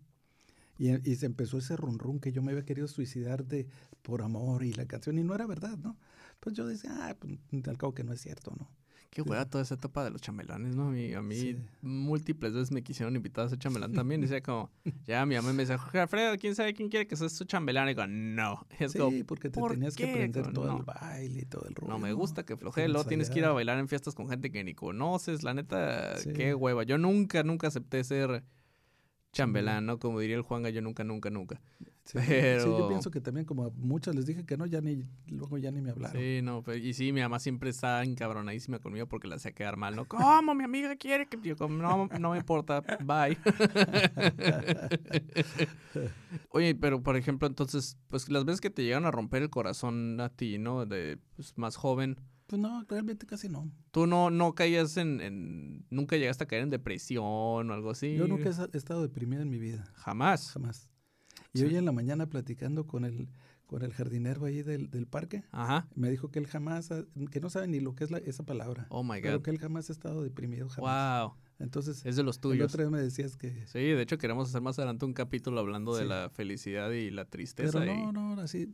[0.78, 3.68] Y, y se empezó ese run run que yo me había querido suicidar de
[4.02, 5.98] por amor y la canción, y no era verdad, ¿no?
[6.40, 7.34] Pues yo decía, ah, pues,
[7.68, 8.70] al cabo que no es cierto, ¿no?
[9.16, 10.94] Qué hueva toda esa etapa de los chambelanes, ¿no?
[10.94, 11.58] Y a mí Sí.
[11.82, 14.20] múltiples veces me quisieron invitar a ser chambelán también.
[14.20, 14.70] Decía como,
[15.06, 17.86] ya mi mamá me decía, Jorge Alfredo, ¿quién sabe quién quiere que seas su chambelán?
[17.88, 18.68] Y digo, no.
[18.78, 20.78] Y es Sí, como, porque te ¿por tenías que aprender todo no.
[20.80, 21.94] el baile y todo el rollo.
[21.94, 24.52] No me gusta que flojee, luego tienes que ir a bailar en fiestas con gente
[24.52, 26.34] que ni conoces, la neta, Sí.
[26.34, 26.84] qué hueva.
[26.84, 28.44] Yo nunca, nunca acepté ser
[29.36, 30.00] chambelán, ¿no?
[30.00, 31.62] Como diría el Juanga, yo nunca, nunca, nunca.
[32.06, 34.82] Sí, sí, pero- yo pienso que también como a muchas les dije que no, ya
[34.82, 36.20] ni, luego ya ni me hablaron.
[36.20, 39.76] Sí, no, pero- y sí, mi mamá siempre está encabronadísima conmigo porque la hacía quedar
[39.78, 40.06] mal, ¿no?
[40.06, 43.38] ¿Cómo mi amiga quiere que yo como, no, no me importa, bye.
[46.50, 50.20] Oye, pero por ejemplo, entonces, pues las veces que te llegan a romper el corazón
[50.22, 50.86] a ti, ¿no?
[50.86, 52.18] De pues, más joven,
[52.48, 53.72] Pues no, realmente casi no.
[53.92, 58.16] tú no, no caías en, en- nunca llegaste a caer en depresión o algo así.
[58.16, 60.52] Yo nunca he estado deprimido en mi vida, Jamás.
[60.52, 60.90] jamás.
[61.54, 61.66] Y Sí.
[61.66, 63.30] hoy en la mañana platicando con el,
[63.66, 65.88] con el jardinero ahí del, del parque, Ajá.
[65.96, 66.90] me dijo que él jamás,
[67.32, 69.44] que no sabe ni lo que es la- esa palabra, Oh my pero God.
[69.44, 71.24] que él jamás ha estado deprimido, jamás.
[71.24, 71.34] Wow.
[71.58, 72.68] Entonces, Es de los el tuyos.
[72.74, 73.66] otro día me decías que...
[73.68, 77.24] Sí, de hecho queremos hacer más adelante un capítulo hablando de la felicidad y la
[77.26, 77.80] tristeza.
[77.80, 78.70] Pero y- no, no, así...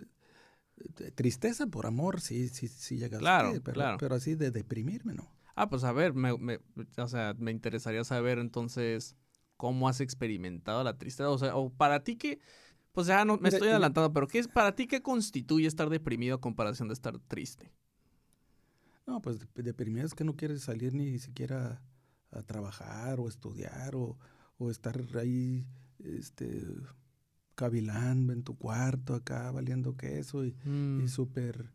[1.15, 3.19] Tristeza por amor, sí, sí, sí llegaste.
[3.19, 3.97] Claro, pero, claro.
[3.99, 5.29] pero así de deprimirme, ¿no?
[5.55, 6.59] Ah, pues a ver, me, me-
[6.97, 9.15] o sea, me interesaría saber entonces
[9.57, 11.29] cómo has experimentado la tristeza.
[11.29, 12.39] O sea, o para ti qué,
[12.93, 16.35] pues ya no, me estoy adelantando, pero ¿qué es para ti qué constituye estar deprimido
[16.35, 17.71] a comparación de estar triste?
[19.05, 21.81] No, pues dep- deprimido es que no quieres salir ni siquiera
[22.31, 24.17] a trabajar o estudiar o,
[24.57, 25.65] o estar ahí
[25.99, 26.63] este,
[27.55, 31.71] cavilando en tu cuarto acá valiendo queso y, Mm, y súper,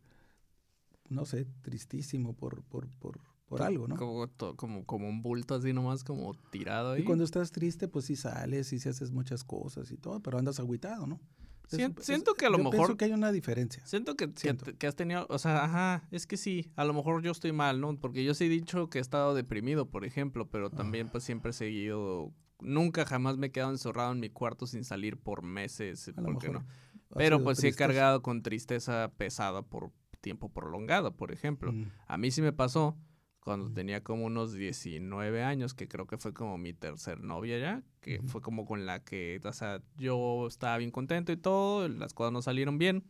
[1.09, 3.95] no sé, tristísimo por, por, por, por algo, ¿no?
[3.95, 7.01] Como, como, como un bulto así nomás, como tirado ahí.
[7.01, 10.37] Y cuando estás triste, pues sí sales y sí haces muchas cosas y todo, pero
[10.37, 11.19] andas agüitado, ¿no?
[11.69, 13.85] Sien- Eso- siento que a lo yo mejor- pienso que hay una diferencia.
[13.85, 14.65] Siento que, que, Siento.
[14.87, 17.97] has tenido, o sea, ajá, es que sí, a lo mejor yo estoy mal, ¿no?
[17.99, 21.51] Porque yo sí he dicho que he estado deprimido, por ejemplo, pero también pues siempre
[21.51, 26.07] he seguido, nunca jamás me he quedado encerrado en mi cuarto sin salir por meses,
[26.15, 26.67] A lo ¿por qué mejor no?
[27.15, 29.91] Pero pues sí he cargado con tristeza pesada por
[30.21, 31.71] tiempo prolongado, por ejemplo.
[31.71, 32.97] Mm, A mí sí me pasó
[33.39, 33.73] cuando Mm.
[33.73, 38.21] tenía como unos 19 años, que creo que fue como mi tercer novia ya, que
[38.23, 42.33] fue como con la que, o sea, yo estaba bien contento y todo, las cosas
[42.33, 43.05] no salieron bien.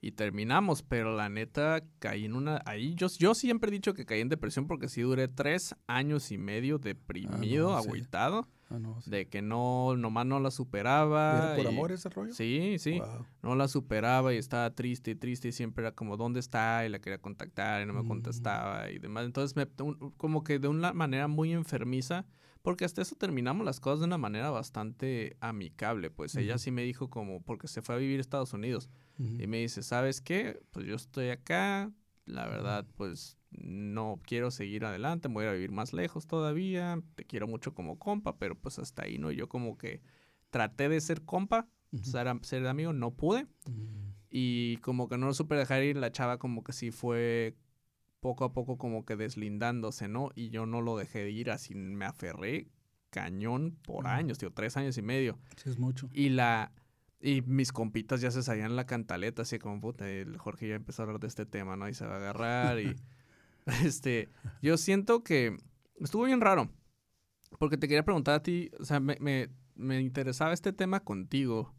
[0.00, 4.06] Y terminamos, pero la neta caí en una, ahí yo, yo siempre he dicho que
[4.06, 9.00] caí en depresión porque sí duré tres años y medio deprimido, Ah, agüitado, Ah, no,
[9.02, 9.10] sí.
[9.10, 11.36] de que no, nomás no la superaba.
[11.38, 12.32] ¿Era por y- amor ese rollo?
[12.32, 13.00] Sí, sí
[13.42, 16.86] no la superaba y estaba triste y triste y siempre era como, ¿dónde está?
[16.86, 18.08] Y la quería contactar y no me Mm.
[18.08, 19.24] contestaba y demás.
[19.26, 22.26] Entonces, me, un- como que de una manera muy enfermiza,
[22.62, 26.10] porque hasta eso terminamos las cosas de una manera bastante amicable.
[26.10, 28.88] Pues ella sí me dijo como, porque se fue a vivir a Estados Unidos
[29.38, 30.62] Y me dice, ¿sabes qué?
[30.70, 31.92] Pues yo estoy acá,
[32.24, 36.26] la verdad, pues no quiero seguir adelante, me voy a ir a vivir más lejos
[36.26, 39.30] todavía, te quiero mucho como compa, pero pues hasta ahí, ¿no?
[39.30, 40.00] Yo como que
[40.50, 42.04] traté de ser compa, Ujú.
[42.10, 43.44] ser, am- ser amigo, no pude.
[43.66, 44.10] Mm.
[44.30, 47.56] Y como que no lo supe dejar ir, la chava como que sí fue
[48.20, 50.30] poco a poco como que deslindándose, ¿no?
[50.34, 52.68] Y yo no lo dejé de ir, así me aferré
[53.10, 55.38] cañón por años, tío, tres años y medio.
[55.56, 56.08] Sí, es mucho.
[56.12, 56.72] Y la...
[57.20, 61.02] Y mis compitas ya se salían la cantaleta, así como, puta, el Jorge ya empezó
[61.02, 61.88] a hablar de este tema, ¿no?
[61.88, 62.96] Y se va a agarrar y...
[63.84, 64.30] este,
[64.62, 65.56] yo siento que
[66.00, 66.70] estuvo bien raro.
[67.58, 71.74] Porque te quería preguntar a ti, o sea, me, me, me interesaba este tema contigo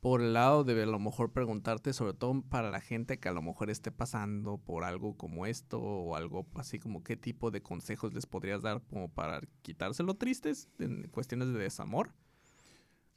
[0.00, 3.32] por el lado de a lo mejor preguntarte, sobre todo para la gente que a
[3.32, 7.62] lo mejor esté pasando por algo como esto o algo así como qué tipo de
[7.62, 12.12] consejos les podrías dar como para quitarse lo tristes en cuestiones de desamor.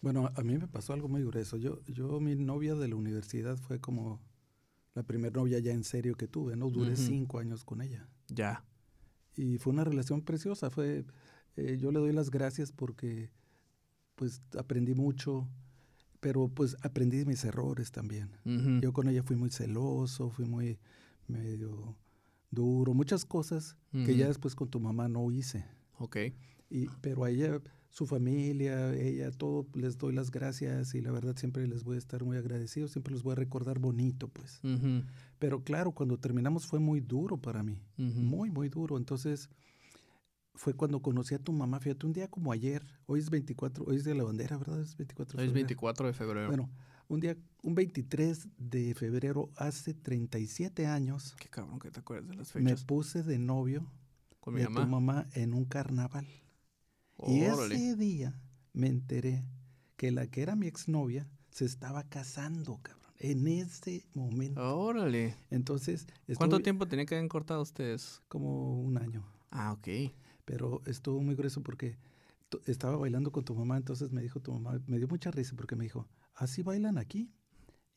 [0.02, 1.58] Bueno, a mí me pasó algo muy grueso.
[1.58, 4.22] Yo, yo mi novia de la universidad fue como
[4.94, 6.70] la primera novia ya en serio que tuve, ¿no?
[6.70, 8.08] Duré cinco años con ella.
[8.28, 8.66] Ya.
[9.36, 10.70] Y fue una relación preciosa.
[10.70, 11.06] Fue,
[11.58, 13.30] eh, yo le doy las gracias porque
[14.16, 15.48] pues aprendí mucho,
[16.20, 18.32] pero pues aprendí mis errores también.
[18.82, 20.80] Yo con ella fui muy celoso, fui muy
[21.28, 21.96] medio
[22.52, 25.66] duro, muchas cosas que ya después con tu mamá no hice.
[25.98, 26.18] Ok.
[26.70, 31.36] Y, pero a ella su familia, ella, todo, les doy las gracias y la verdad
[31.36, 34.62] siempre les voy a estar muy agradecido, siempre los voy a recordar bonito, pues.
[35.40, 38.98] Pero claro, cuando terminamos fue muy duro para mí, muy, muy duro.
[38.98, 39.50] Entonces
[40.54, 43.96] fue cuando conocí a tu mamá, fíjate, un día como ayer, hoy es 24, hoy
[43.96, 44.82] es de la bandera, ¿verdad?
[44.82, 45.44] Es 24 de febrero.
[45.44, 46.48] Hoy es 24 de febrero.
[46.48, 46.70] Bueno,
[47.08, 51.36] un día, un 23 de febrero, hace 37 años.
[51.40, 52.82] Qué cabrón que te acuerdas de las fechas.
[52.82, 53.86] Me puse de novio
[54.40, 54.82] con mi mamá?
[54.82, 56.28] tu mamá en un carnaval.
[57.28, 58.40] Y ese día
[58.74, 59.44] me enteré
[59.98, 63.00] que la que era mi exnovia se estaba casando, cabrón.
[63.18, 64.62] En ese momento.
[64.78, 65.36] Órale.
[65.50, 66.08] Entonces.
[66.38, 68.22] ¿Cuánto tiempo tenían que haber cortado ustedes?
[68.30, 69.26] Como un año.
[69.52, 70.14] Ah, ok.
[70.46, 71.98] Pero estuvo muy grueso porque
[72.66, 75.76] estaba bailando con tu mamá, entonces me dijo tu mamá, me dio mucha risa porque
[75.76, 77.30] me dijo, ¿así bailan aquí?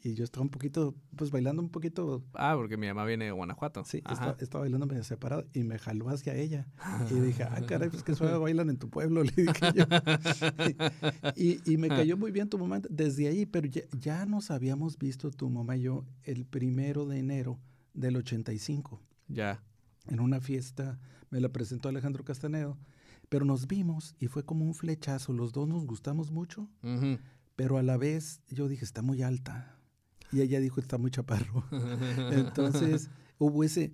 [0.04, 2.24] Y yo estaba un poquito, pues bailando un poquito.
[2.34, 3.84] Ah, porque mi mamá viene de Guanajuato.
[3.84, 6.66] Sí, estaba, estaba, bailando medio separado y me jaló hacia ella.
[7.08, 9.84] Y dije, ah, caray, pues que suave bailan en tu pueblo, le dije yo.
[11.36, 14.98] y, y, me cayó muy bien tu mamá desde ahí, pero ya, ya, nos habíamos
[14.98, 17.60] visto tu mamá y yo el primero de enero
[17.94, 19.00] del 85.
[19.28, 19.62] Ya.
[20.08, 20.98] En una fiesta,
[21.30, 22.76] me la presentó Alejandro Castanedo,
[23.28, 25.32] pero nos vimos y fue como un flechazo.
[25.32, 26.68] Los dos nos gustamos mucho,
[27.54, 29.78] pero a la vez yo dije, está muy alta
[30.32, 31.64] y ella dijo, está muy chaparro.
[32.32, 33.92] Entonces hubo ese,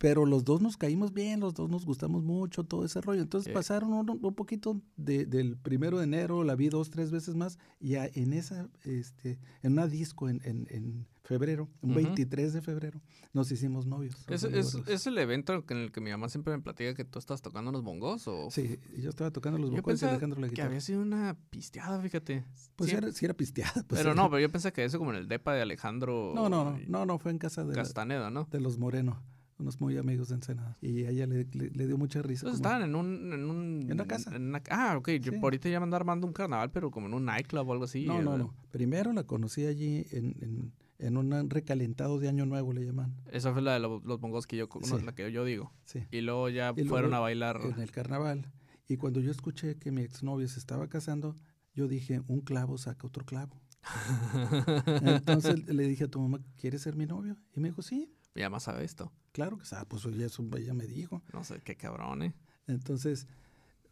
[0.00, 3.20] pero los dos nos caímos bien, los dos nos gustamos mucho, todo ese rollo.
[3.20, 7.96] Entonces pasaron un, poquito del primero de enero, la vi dos, tres veces más, y
[7.96, 13.02] en esa, este, en una disco en, en, febrero, un 23 de febrero,
[13.34, 14.16] nos hicimos novios.
[14.28, 17.42] ¿Es, es, el evento en el que mi mamá siempre me platica que tú estás
[17.42, 18.26] tocando los bongos?
[18.26, 18.50] O?
[18.50, 20.66] Sí, yo estaba tocando los bongos y Alejandro la guitarra.
[20.66, 22.46] que había sido una pisteada, fíjate.
[22.74, 23.84] Pues sí, era, era pisteada.
[23.86, 26.32] Pues pero no, pero yo pensé que eso como en el depa de Alejandro.
[26.34, 28.48] No, no, no, no, no fue en casa de Castaneda, ¿no?
[28.50, 29.22] De los Moreno
[29.60, 30.76] unos muy amigos de Ensenada.
[30.80, 32.46] Y a ella le, dio mucha risa.
[32.46, 33.82] Entonces estaban en un, en un...
[33.82, 34.32] En una casa.
[34.70, 35.10] ah, ok.
[35.20, 37.84] Yo ahorita ya me ando armando un carnaval, pero como en un nightclub o algo
[37.84, 38.06] así.
[38.06, 38.54] No, no, no.
[38.70, 43.16] Primero la conocí allí en, en, en un recalentado de Año Nuevo, le llaman.
[43.32, 44.68] Esa fue la de los, bongos que yo,
[45.04, 45.72] la que yo digo.
[45.84, 46.04] Sí.
[46.10, 47.60] Y luego ya fueron a bailar.
[47.62, 48.50] En el carnaval.
[48.88, 51.36] Y cuando yo escuché que mi exnovia se estaba casando,
[51.74, 53.60] yo dije, un clavo saca otro clavo.
[55.02, 57.36] Entonces le dije a tu mamá, ¿quieres ser mi novio?
[57.54, 58.12] Y me dijo, sí.
[58.34, 59.12] Ya más sabe esto.
[59.32, 61.22] Claro que sabe, pues ella, eso, ella me dijo.
[61.32, 62.34] No sé, qué cabrón, ¿eh?
[62.66, 63.26] Entonces,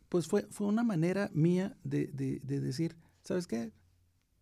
[0.08, 3.72] pues fue, fue una manera mía de, de, de decir, ¿sabes qué?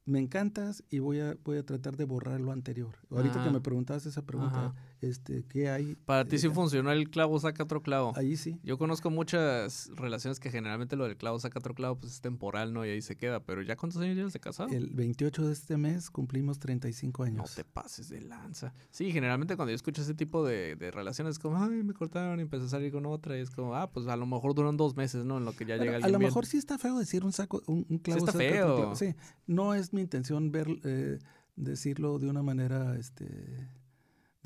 [0.06, 2.96] me encantas y voy a, voy a tratar de borrar lo anterior.
[3.10, 5.94] Ahorita que me preguntabas esa pregunta, este, ¿qué hay?
[5.94, 8.12] Para ti sí funcionó el clavo saca otro clavo.
[8.16, 8.58] Ahí sí.
[8.62, 12.72] Yo conozco muchas relaciones que generalmente lo del clavo saca otro clavo pues es temporal,
[12.72, 12.84] ¿no?
[12.84, 13.40] Y ahí se queda.
[13.40, 14.70] Pero ¿ya cuántos años llevas de casado?
[14.70, 17.36] El 28 de este mes cumplimos 35 años.
[17.36, 18.72] No te pases de lanza.
[18.90, 22.42] Sí, generalmente cuando yo escucho ese tipo de, de relaciones, como, ay, me cortaron y
[22.42, 23.36] empecé a salir con otra.
[23.36, 25.38] Y es como, ah, pues a lo mejor duran dos meses, ¿no?
[25.38, 27.62] En lo que ya llega el A lo mejor sí está feo decir un saco,
[27.66, 28.96] un, clavo sí está feo.
[28.96, 29.14] Sí,
[29.46, 31.18] no es mi intención ver, eh,
[31.56, 33.68] decirlo de una manera este,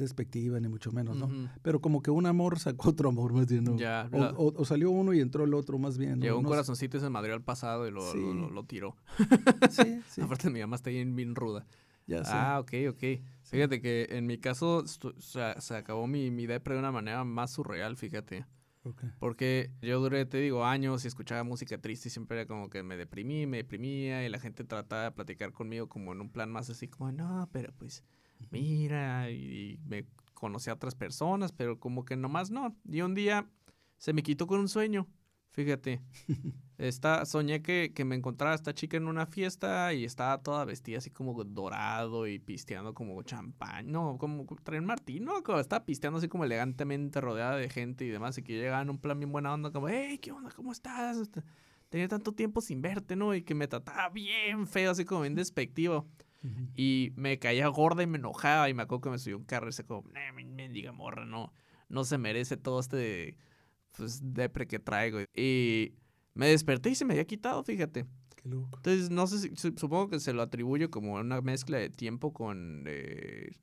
[0.01, 1.31] despectiva, ni mucho menos, ¿no?
[1.63, 3.77] Pero como que un amor sacó otro amor, más bien, ¿no?
[3.77, 6.21] Ya, o, salió uno y entró el otro, más bien.
[6.21, 8.97] Llegó un corazoncito y se madrió al pasado y lo, lo, tiró.
[9.71, 10.21] sí, sí.
[10.21, 11.67] Aparte, mi mamá está bien, bien ruda.
[12.07, 12.33] Ya sé.
[12.35, 13.23] Ah, ok, ok.
[13.45, 17.97] Fíjate que en mi caso se acabó mi, mi depre de una manera más surreal,
[17.97, 18.45] fíjate.
[19.19, 22.83] Porque yo duré, te digo, años y escuchaba música triste y siempre era como que
[22.83, 26.51] me deprimí, me deprimía y la gente trataba de platicar conmigo como en un plan
[26.51, 28.03] más así como, no, pero pues
[28.51, 32.77] mira, y, me conocí a otras personas, pero como que nomás no.
[32.89, 33.49] Y un día
[33.99, 35.07] se me quitó con un sueño.
[35.53, 36.01] Fíjate,
[36.79, 40.99] esta, soñé que, que, me encontraba esta chica en una fiesta y estaba toda vestida
[40.99, 45.43] así como dorado y pisteando como champán, no, como traen Martín, ¿no?
[45.43, 48.91] Como estaba pisteando así como elegantemente rodeada de gente y demás y que llegaba en
[48.91, 50.53] un plan bien buena onda como, hey, ¿qué onda?
[50.55, 51.17] ¿Cómo estás?
[51.17, 51.43] Este,
[51.89, 53.35] tenía tanto tiempo sin verte, ¿no?
[53.35, 56.07] Y que me trataba bien feo, así como bien despectivo.
[56.75, 59.69] Y me caía gorda y me enojaba y me acuerdo que me subió un carro
[59.69, 61.53] y se como, me diga morra, no,
[61.89, 63.37] no se merece todo este
[63.97, 65.21] pues, depre que traigo.
[65.35, 65.95] Y
[66.35, 68.07] me desperté y se me había quitado, fíjate.
[68.37, 68.79] Qué loco.
[68.79, 72.85] Entonces, no sé si, supongo que se lo atribuyo como una mezcla de tiempo con,
[72.87, 73.59] eh,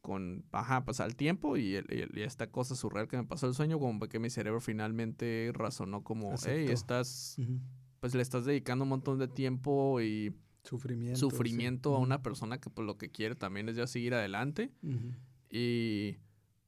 [0.00, 1.76] con, ajá, pues al tiempo y,
[2.14, 6.34] esta cosa surreal que me pasó el sueño, como que mi cerebro finalmente razonó como,
[6.46, 7.36] hey, estás,
[8.00, 10.34] pues le estás dedicando un montón de tiempo y
[10.66, 14.70] sufrimiento, sufrimiento a una persona que pues lo que quiere también es ya seguir adelante.
[15.50, 16.16] Y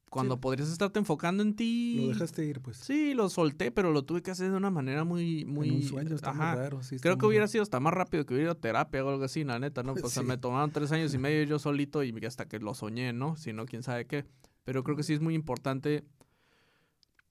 [0.09, 1.97] cuando podrías estarte enfocando en ti.
[2.01, 2.79] Lo dejaste ir, pues.
[2.79, 5.69] Sí, lo solté, pero lo tuve que hacer de una manera muy, muy.
[5.69, 6.53] En un sueño está Ajá.
[6.53, 9.05] muy raro, sí, Creo que hubiera sido hasta más rápido que hubiera ido a terapia
[9.05, 9.95] o algo así, la neta, ¿no?
[10.09, 13.13] O sea, me tomaron tres años y medio yo solito y hasta que lo soñé,
[13.13, 13.37] ¿no?
[13.37, 14.25] Si no, quién sabe qué.
[14.65, 16.05] Pero creo que sí es muy importante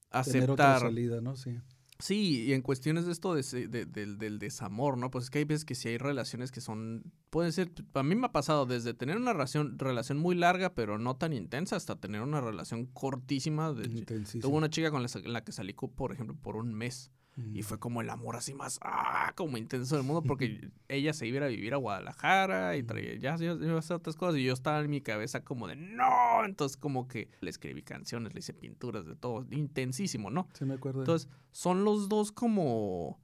[0.09, 0.33] aceptar.
[0.33, 1.35] Tener otra salida, ¿no?
[1.35, 1.57] Sí.
[1.99, 5.09] Sí, y en cuestiones de esto de, de, del, del desamor, ¿no?
[5.09, 8.13] Pues es que hay veces que sí hay relaciones que son, pueden ser, a mí
[8.15, 11.95] me ha pasado desde tener una relación, relación muy larga, pero no tan intensa, hasta
[11.95, 13.73] tener una relación cortísima.
[13.73, 17.11] De, tuve una chica con la, que salí, por ejemplo, por un mes.
[17.53, 21.27] Y fue como el amor así más, ah, como intenso del mundo, porque ella se
[21.27, 24.53] iba a vivir a Guadalajara y traía, ya, ya, ya hacer otras cosas, y yo
[24.53, 28.53] estaba en mi cabeza como de, no, entonces como que le escribí canciones, le hice
[28.53, 30.47] pinturas de todo, intensísimo, ¿no?
[30.53, 31.01] Sí, me acuerdo.
[31.01, 33.19] Entonces, son los dos como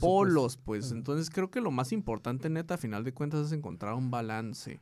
[0.00, 3.94] polos, pues, entonces creo que lo más importante, neta, a final de cuentas, es encontrar
[3.94, 4.80] un balance.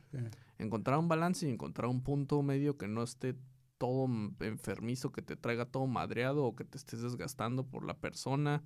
[0.57, 3.35] Encontrar un balance y encontrar un punto medio que no esté
[3.81, 4.05] todo
[4.41, 8.63] enfermizo, que te traiga todo madreado o que te estés desgastando por la persona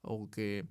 [0.00, 0.66] o que...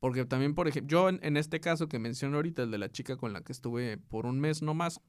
[0.00, 3.16] Porque también, por ejemplo, yo en, este caso que menciono ahorita, el de la chica
[3.16, 5.00] con la que estuve por un mes nomás,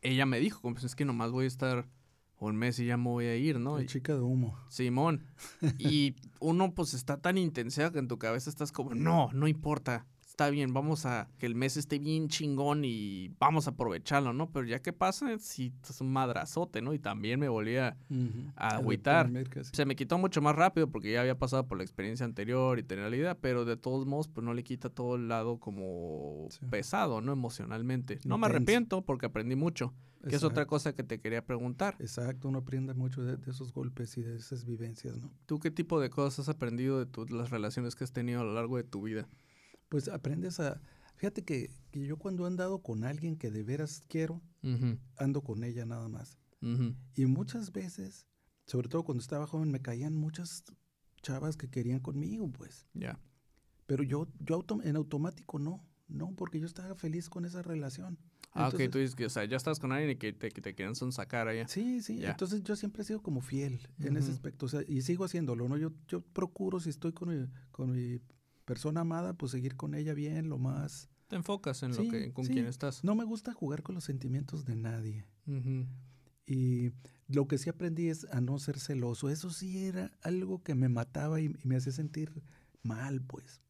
[0.00, 1.90] ella me dijo, pues es que nomás voy a estar
[2.38, 3.78] un mes y ya me voy a ir, ¿no?
[3.78, 4.58] La chica de humo.
[4.70, 5.26] Simón.
[5.78, 10.06] y uno pues está tan intensa que en tu cabeza estás como, no, no importa
[10.34, 14.50] está bien, vamos a que el mes esté bien chingón y vamos a aprovecharlo, ¿no?
[14.50, 16.92] Pero ya que pasa, sí, es un madrazote, ¿no?
[16.92, 17.96] Y también me volvía
[18.56, 19.30] a agüitar.
[19.70, 22.82] Se me quitó mucho más rápido porque ya había pasado por la experiencia anterior y
[22.82, 26.48] tenía la idea, pero de todos modos, pues no le quita todo el lado como
[26.68, 27.32] pesado, ¿no?
[27.32, 28.18] Emocionalmente.
[28.24, 29.94] No me arrepiento porque aprendí mucho.
[30.28, 31.96] Que es otra cosa que te quería preguntar.
[32.00, 35.30] Exacto, uno aprende mucho de, esos golpes y de esas vivencias, ¿no?
[35.46, 38.54] ¿Tú qué tipo de cosas has aprendido de las relaciones que has tenido a lo
[38.54, 39.28] largo de tu vida?
[39.94, 40.80] Pues aprendes a...
[41.14, 44.42] Fíjate que, yo cuando he andado con alguien que de veras quiero,
[45.16, 46.36] ando con ella nada más.
[47.14, 48.26] Y muchas veces,
[48.66, 50.64] sobre todo cuando estaba joven, me caían muchas
[51.22, 52.88] chavas que querían conmigo, pues.
[52.92, 53.20] Ya.
[53.86, 58.18] Pero yo, yo en automático no, no, porque yo estaba feliz con esa relación.
[58.50, 60.60] Ah, ok, tú dices que, o sea, ya estás con alguien y que te, que
[60.60, 61.68] te quieren sacar allá.
[61.68, 65.02] Sí, sí, entonces yo siempre he sido como fiel en ese aspecto, o sea, y
[65.02, 65.76] sigo haciéndolo, ¿no?
[65.76, 68.18] Yo, yo procuro, si estoy con mi, con mi
[68.64, 71.08] persona amada, pues seguir con ella bien, lo más...
[71.28, 73.02] Te enfocas en lo que, con quien estás.
[73.02, 75.26] No me gusta jugar con los sentimientos de nadie.
[76.46, 76.92] Y
[77.28, 79.30] lo que sí aprendí es a no ser celoso.
[79.30, 82.42] Eso sí era algo que me mataba y, me hacía sentir
[82.82, 83.60] mal, pues.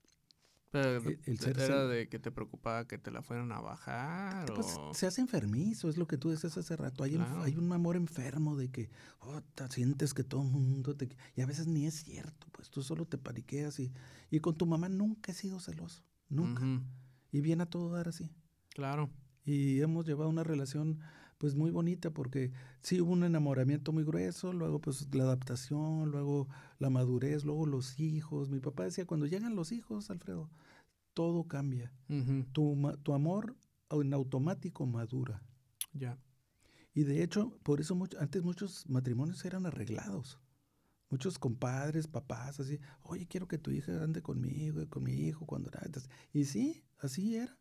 [0.74, 4.52] E, el, ser era de que te preocupaba que te la fueran a bajar.
[4.52, 7.04] Pues, se hace enfermizo, es lo que tú decías hace rato.
[7.04, 11.08] Hay, hay un amor enfermo de que oh, te sientes que todo el mundo te.
[11.36, 13.92] Y a veces ni es cierto, pues tú solo te pariqueas y,
[14.30, 16.62] y con tu mamá nunca he sido celoso, nunca.
[17.30, 18.30] Y viene a todo dar así.
[18.70, 19.10] Claro.
[19.44, 21.00] Y hemos llevado una relación
[21.44, 26.48] pues muy bonita porque sí hubo un enamoramiento muy grueso, luego pues la adaptación, luego
[26.78, 28.48] la madurez, luego los hijos.
[28.48, 30.48] Mi papá decía, cuando llegan los hijos, Alfredo,
[31.12, 31.92] todo cambia.
[32.54, 33.56] tu, tu, amor
[33.90, 35.42] en automático madura.
[35.92, 36.18] Ya.
[36.94, 40.40] Y de hecho, por eso antes muchos matrimonios eran arreglados
[41.10, 45.70] muchos compadres, papás, así, oye, quiero que tu hija ande conmigo, con mi hijo, cuando.
[46.32, 47.54] Y sí, así era.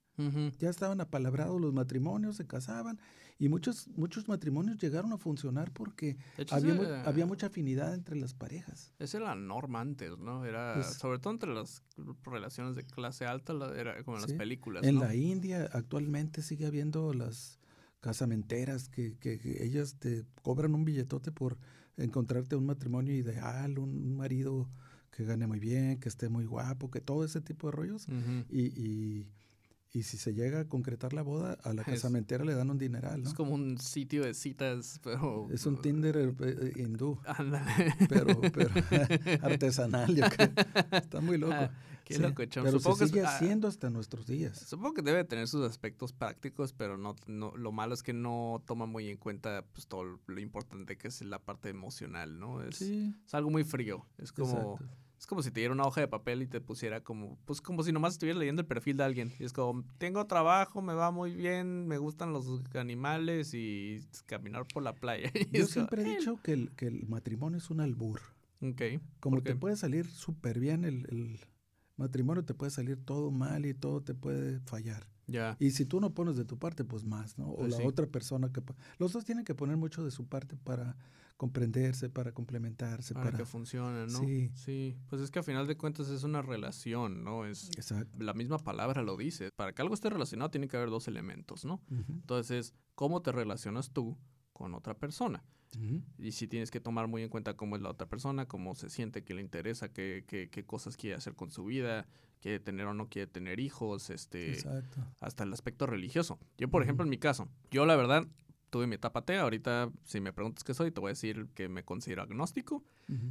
[0.60, 3.00] Ya estaban apalabrados los matrimonios, se casaban
[3.40, 6.18] y muchos muchos matrimonios llegaron a funcionar porque
[6.52, 8.94] había, había, mucha afinidad entre las parejas.
[9.00, 10.46] Esa era la norma antes, ¿no?
[10.46, 11.82] Era pues sobre todo entre las
[12.24, 14.84] relaciones de clase alta, era como en las películas.
[14.84, 17.60] En la India actualmente sigue habiendo las
[18.00, 21.58] casamenteras que, que, que ellas te cobran un billetote por
[21.98, 24.70] encontrarte un matrimonio ideal, un, marido
[25.12, 28.08] que gane muy bien, que esté muy guapo, que todo ese tipo de rollos.
[28.50, 29.32] y, y,
[29.94, 33.22] y, si se llega a concretar la boda, a la casamentera le dan un dineral.
[33.22, 33.30] ¿no?
[33.30, 35.48] Es como un sitio de citas, pero...
[35.52, 37.20] Es un Tinder eh, eh, hindú.
[37.26, 37.96] Ándale.
[38.10, 38.70] Pero, pero
[39.42, 40.52] artesanal, yo creo.
[40.92, 41.54] Está muy loco.
[41.54, 41.72] Ah,
[42.04, 44.58] qué loco, Pero se sigue ah, haciendo hasta nuestros días.
[44.58, 48.62] Supongo que debe tener sus aspectos prácticos, pero no, no lo malo es que no
[48.66, 52.64] toma muy en cuenta pues, todo lo importante que es la parte emocional, ¿no?
[52.64, 54.06] Es, es algo muy frío.
[54.18, 54.80] Es como...
[55.24, 57.82] Es como si te diera una hoja de papel y te pusiera como, pues como
[57.82, 59.32] si nomás estuvieras leyendo el perfil de alguien.
[59.40, 64.66] Y es como, tengo trabajo, me va muy bien, me gustan los animales y caminar
[64.74, 65.32] por la playa.
[65.54, 68.20] Yo siempre he dicho que el, que el matrimonio es un albur.
[68.62, 68.82] Ok.
[69.22, 71.40] Como te puede salir súper bien el, el
[71.96, 75.08] matrimonio, te puede salir todo mal y todo te puede fallar.
[75.28, 75.56] Ya.
[75.58, 77.48] Y si tú no pones de tu parte, pues más, ¿no?
[77.48, 78.62] O pues la otra persona que...
[78.98, 80.98] Los dos tienen que poner mucho de su parte para
[81.38, 83.14] comprenderse, para complementarse.
[83.14, 84.20] Para, que funcione, ¿no?
[84.20, 84.52] Sí.
[84.56, 87.46] Sí, pues es que a final de cuentas es una relación, ¿no?
[87.46, 88.18] Es Exacto.
[88.24, 89.50] La misma palabra lo dice.
[89.56, 91.82] Para que algo esté relacionado tiene que haber dos elementos, ¿no?
[91.90, 94.18] Entonces, ¿cómo te relacionas tú
[94.54, 95.44] con otra persona?
[96.20, 98.90] Y si tienes que tomar muy en cuenta cómo es la otra persona, cómo se
[98.90, 102.08] siente, qué le interesa, qué, qué, qué cosas quiere hacer con su vida,
[102.42, 104.58] quiere tener o no quiere tener hijos, este,
[105.20, 106.40] hasta el aspecto religioso.
[106.58, 108.28] Yo, por ejemplo, en mi caso, yo la verdad
[108.74, 109.38] tuve mi etapa T.
[109.38, 112.84] Ahorita, si me preguntas qué soy, te voy a decir que me considero agnóstico,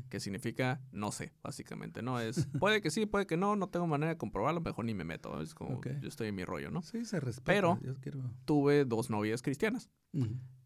[0.08, 2.00] que significa no sé, básicamente.
[2.00, 4.94] No es, puede que sí, puede que no, no tengo manera de comprobarlo, mejor ni
[4.94, 5.42] me meto.
[5.42, 6.82] Es como, yo estoy en mi rollo, ¿no?
[6.82, 7.52] Sí, se respeta.
[7.52, 7.80] Pero
[8.44, 9.90] tuve dos novias cristianas.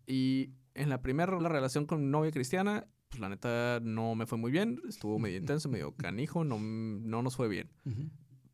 [0.06, 4.36] Y en la primera relación con mi novia cristiana, pues la neta no me fue
[4.36, 4.82] muy bien.
[4.86, 7.70] Estuvo medio intenso, medio canijo, no, no nos fue bien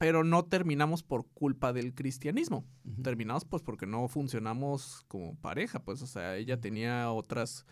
[0.03, 2.67] pero no terminamos por culpa del cristianismo.
[3.05, 7.67] Terminamos pues porque no funcionamos como pareja, pues, o sea, ella tenía otras,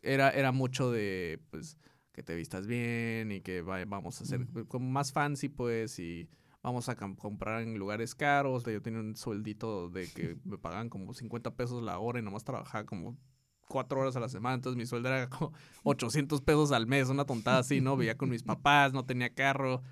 [0.00, 1.76] era, era mucho de, pues,
[2.12, 6.28] que te vistas bien y que vamos a hacer como más fancy, pues, y
[6.62, 8.62] vamos a comprar en lugares caros.
[8.64, 12.44] Yo tenía un sueldito de que me pagaban como 50 pesos la hora y nomás
[12.44, 13.18] trabajaba como
[13.66, 15.52] cuatro horas a la semana, entonces mi sueldo era como
[15.84, 17.96] 800 pesos al mes, una tontada así, ¿no?
[17.96, 19.82] Veía con mis papás, no tenía carro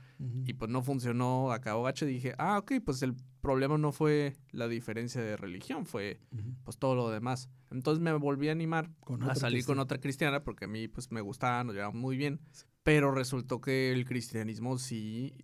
[0.47, 4.37] y pues no funcionó, acabó gacho y dije, ah, ok, pues el problema no fue
[4.53, 6.21] la diferencia de religión, fue
[6.63, 7.51] pues todo lo demás.
[7.71, 8.91] Entonces me volví a animar
[9.29, 12.41] a salir con otra cristiana porque a mí pues me gustaba, nos llevaba muy bien.
[12.85, 15.35] Pero resultó que el cristianismo sí,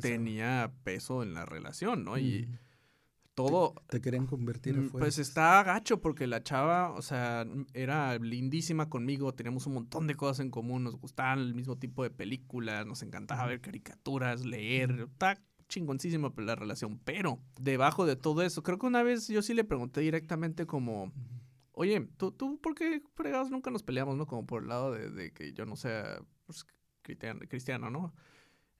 [0.00, 2.16] tenía peso en la relación, ¿no?
[2.16, 2.48] Y
[3.36, 3.74] todo...
[3.88, 8.88] Te, querían convertir en mm, Pues está gacho porque la chava, o sea, era lindísima
[8.88, 12.86] conmigo, teníamos un montón de cosas en común, nos gustaban el mismo tipo de películas,
[12.86, 18.78] nos encantaba ver caricaturas, leer, está chingoncísima la relación, pero debajo de todo eso, creo
[18.78, 21.12] que una vez yo sí le pregunté directamente como,
[21.72, 24.26] oye, ¿tú, tú por qué fregados nunca nos peleamos, no?
[24.26, 26.64] Como por el lado de, que yo no sea pues,
[27.02, 28.14] cristiano, ¿no?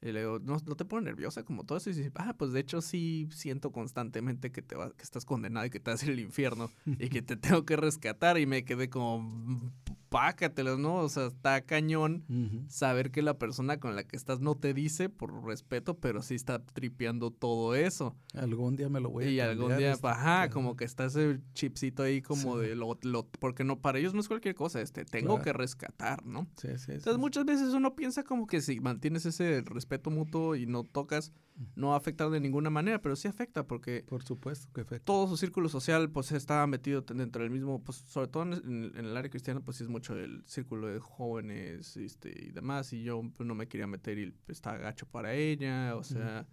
[0.03, 1.91] Y le digo, ¿no, te pone nerviosa como todo eso?
[1.91, 5.65] Y dice, ah, pues de hecho sí siento constantemente que, te va, que estás condenado
[5.67, 8.39] y que te vas a ir infierno y que te tengo que rescatar.
[8.39, 9.73] Y me quedé como,
[10.17, 10.97] pácatelos, ¿no?
[10.97, 12.25] O sea, está cañón
[12.69, 16.35] saber que la persona con la que estás no te dice por respeto, pero sí
[16.35, 18.17] está tripeando todo eso.
[18.33, 21.41] Algún día me lo voy a Y algún día, este, ajá, como que está ese
[21.53, 22.97] chipcito ahí como de lo,
[23.39, 26.47] porque no, para ellos no es cualquier cosa, este, tengo que rescatar, ¿no?
[26.57, 26.93] Sí, sí.
[26.93, 31.35] Entonces muchas veces uno piensa como que si mantienes ese respeto mutuo y no tocas,
[31.75, 34.05] no afecta de ninguna manera, pero sí afecta porque...
[34.09, 35.05] Por supuesto que afecta.
[35.05, 39.17] Todo su círculo social pues está metido dentro del mismo, pues sobre todo en, el
[39.17, 43.23] área cristiana pues sí es mucho el círculo de jóvenes este, y demás y yo
[43.37, 46.47] pues, no me quería meter y pues, estaba gacho para ella, o sea,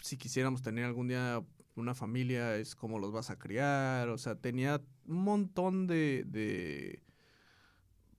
[0.00, 1.42] si quisiéramos tener algún día
[1.74, 7.02] una familia es como los vas a criar, o sea, tenía un montón de, de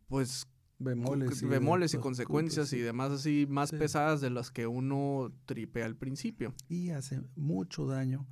[0.07, 5.33] pues bemoles y, bemoles y consecuencias y demás así más pesadas de las que uno
[5.45, 6.53] tripe al principio.
[6.69, 8.25] Y hace mucho daño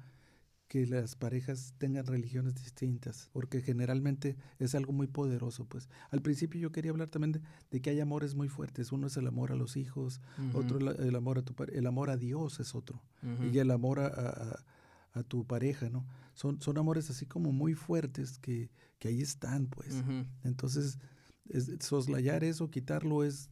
[0.67, 5.89] que las parejas tengan religiones distintas, porque generalmente es algo muy poderoso, pues.
[6.09, 7.41] Al principio yo quería hablar también
[7.71, 8.91] de, que hay amores muy fuertes.
[8.91, 10.21] Uno es el amor a los hijos,
[10.53, 13.01] otro el, amor a tu el amor a Dios es otro,
[13.51, 14.63] y el amor a,
[15.13, 16.05] a, tu pareja, ¿no?
[16.33, 20.03] Son, son amores así como muy fuertes que, que ahí están, pues.
[20.43, 20.99] Entonces,
[21.79, 23.49] soslayar eso, quitarlo es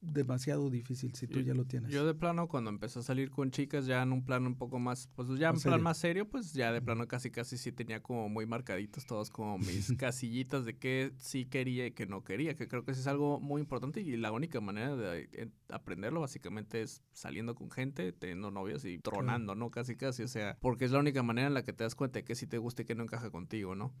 [0.00, 1.90] demasiado difícil si tú ya lo tienes.
[1.90, 4.78] Yo de plano cuando empecé a salir con chicas ya en un plano un poco
[4.78, 8.02] más, pues ya en plan más serio, pues ya de plano casi casi sí tenía
[8.02, 12.54] como muy marcaditos todos como mis casillitas de qué sí quería y qué no quería,
[12.54, 16.20] que creo que eso es algo muy importante y la única manera de eh, aprenderlo
[16.20, 19.70] básicamente es saliendo con gente, teniendo novios y tronando, ¿no?
[19.70, 22.20] Casi casi, o sea, porque es la única manera en la que te das cuenta
[22.20, 23.92] de que sí te gusta y que no encaja contigo, ¿no?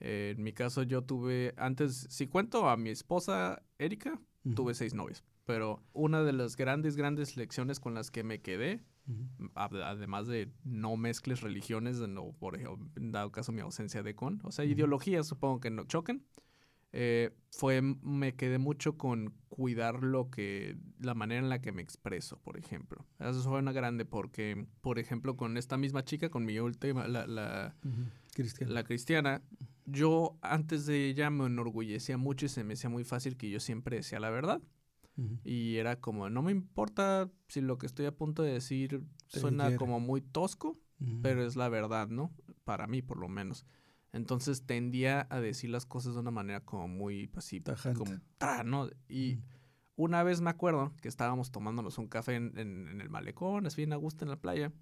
[0.00, 4.20] Eh, en mi caso yo tuve, antes, si cuento a mi esposa Erika,
[4.54, 8.84] tuve seis novios pero una de las grandes, grandes lecciones con las que me quedé,
[9.56, 14.52] además de no mezcles religiones, no, por ejemplo, dado caso mi ausencia de con, o
[14.52, 16.24] sea, ideologías supongo que no choquen,
[16.92, 21.82] eh, fue, me quedé mucho con cuidar lo que, la manera en la que me
[21.82, 23.04] expreso, por ejemplo.
[23.18, 27.26] Eso fue una grande porque, por ejemplo, con esta misma chica, con mi última, la,
[27.26, 27.74] la,
[28.34, 28.72] cristiana.
[28.72, 29.42] la cristiana,
[29.84, 33.58] yo antes de ella me enorgullecía mucho y se me hacía muy fácil que yo
[33.58, 34.62] siempre decía la verdad.
[35.44, 39.76] Y era como, no me importa si lo que estoy a punto de decir suena
[39.76, 40.78] como muy tosco,
[41.22, 42.32] pero es la verdad, ¿no?
[42.64, 43.66] Para mí, por lo menos.
[44.12, 48.12] Entonces tendía a decir las cosas de una manera como muy pasiva, como,
[48.64, 48.88] ¿no?
[49.08, 49.38] Y
[49.94, 53.92] una vez me acuerdo que estábamos tomándonos un café en, en, el malecón, así bien
[53.92, 54.72] a gusto en la playa.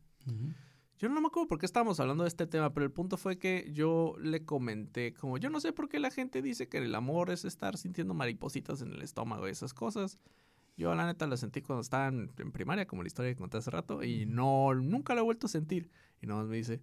[0.98, 3.38] Yo no me acuerdo por qué estábamos hablando de este tema, pero el punto fue
[3.38, 6.92] que yo le comenté, como yo no sé por qué la gente dice que el
[6.94, 10.18] amor es estar sintiendo maripositas en el estómago y esas cosas.
[10.76, 13.70] Yo la neta la sentí cuando estaba en, primaria, como la historia que conté hace
[13.70, 15.90] rato, y no, nunca la he vuelto a sentir.
[16.20, 16.80] Y nada más me dice,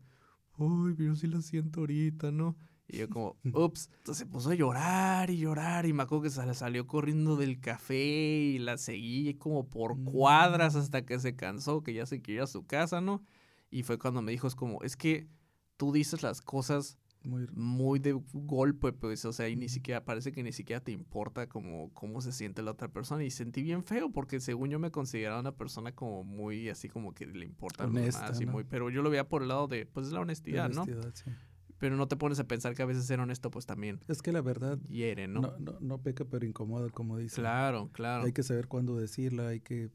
[0.58, 2.56] uy, pero sí la siento ahorita, ¿no?
[2.88, 3.90] Y yo como, ups.
[3.98, 7.60] Entonces se puso a llorar y llorar y me acuerdo que se salió corriendo del
[7.60, 10.06] café y la seguí como por mm.
[10.06, 13.22] cuadras hasta que se cansó, que ya se quería a su casa, ¿no?
[13.76, 15.28] Y fue cuando me dijo, es como, es que
[15.76, 20.44] tú dices las cosas muy, de golpe, pues, o sea, y ni siquiera, parece que
[20.44, 23.26] ni siquiera te importa como cómo se siente la otra persona.
[23.26, 27.14] Y sentí bien feo, porque según yo me consideraba una persona como muy, así como
[27.14, 29.86] que le importa Honesta, más y muy, pero yo lo veía por el lado de,
[29.86, 30.86] pues, la honestidad, ¿no?
[31.78, 34.00] Pero no te pones a pensar que a veces ser honesto, pues también.
[34.08, 34.80] Es que la verdad.
[34.88, 35.42] Hiere, ¿no?
[35.42, 37.42] No, no, no peca, pero incomoda, como dice.
[37.42, 38.24] Claro, claro.
[38.24, 39.90] Hay que saber cuándo decirla, hay que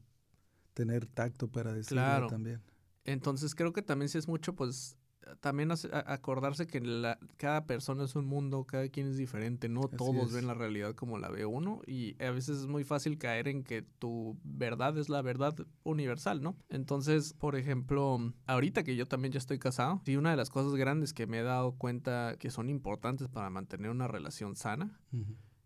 [0.75, 2.27] tener tacto para decirla claro.
[2.27, 2.61] también.
[3.05, 4.97] Entonces creo que también si es mucho, pues
[5.39, 10.33] también acordarse que la, cada persona es un mundo, cada quien es diferente, no todos
[10.33, 13.63] ven la realidad como la ve uno y a veces es muy fácil caer en
[13.63, 16.57] que tu verdad es la verdad universal, ¿no?
[16.69, 20.73] Entonces, por ejemplo, ahorita que yo también ya estoy casado, y una de las cosas
[20.75, 24.99] grandes que me he dado cuenta que son importantes para mantener una relación sana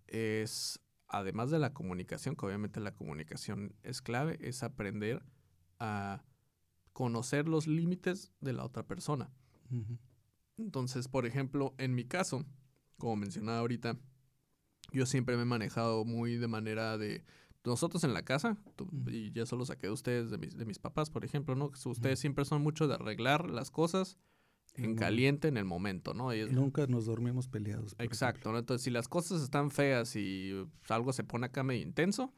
[0.07, 5.23] es, además de la comunicación, que obviamente la comunicación es clave, es aprender
[5.79, 6.23] a
[6.95, 9.29] conocer los límites de la otra persona.
[10.57, 12.45] Entonces, por ejemplo, en mi caso,
[12.97, 13.99] como mencionaba ahorita,
[14.93, 17.25] yo siempre me he manejado muy de manera de
[17.65, 18.57] nosotros en la casa,
[19.07, 21.69] y ya solo saqué de ustedes, de mis, de mis papás, por ejemplo, ¿no?
[21.83, 24.17] Ustedes siempre son mucho de arreglar las cosas
[24.75, 26.33] en caliente en el momento, ¿no?
[26.33, 27.93] Y nunca nos dormimos peleados.
[27.99, 28.59] Exacto, ¿no?
[28.59, 32.33] Entonces, si las cosas están feas y algo se pone acá medio intenso,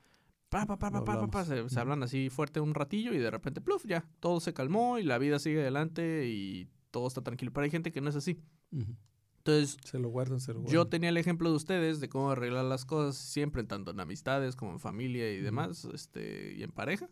[0.49, 3.31] pa, pa, pa, pa, pa, pa, se, se, hablan así fuerte un ratillo y de
[3.31, 7.51] repente, pluf, ya, todo se calmó y la vida sigue adelante y todo está tranquilo.
[7.53, 8.41] Pero hay gente que no es así.
[9.37, 10.73] Entonces, se lo guardan, se lo guardan.
[10.73, 14.55] Yo tenía el ejemplo de ustedes de cómo arreglar las cosas siempre, tanto en amistades
[14.55, 17.09] como en familia y demás, este, y en pareja.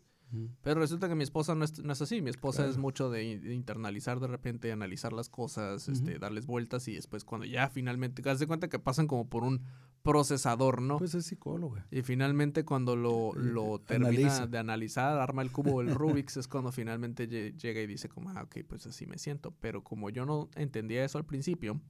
[0.62, 2.20] Pero resulta que mi esposa no es, no es así.
[2.20, 6.94] Mi esposa es mucho de, internalizar de repente, analizar las cosas, este, darles vueltas y
[6.94, 9.62] después cuando ya finalmente, te das cuenta que pasan como por un
[10.02, 10.98] procesador, ¿no?
[10.98, 11.86] Pues es psicóloga.
[11.90, 16.48] Y finalmente cuando lo, eh, lo termina de analizar, arma el cubo del Rubik's, es
[16.48, 19.52] cuando finalmente llega y dice como, ah, ok, pues así me siento.
[19.60, 21.80] Pero como yo no entendía eso al principio,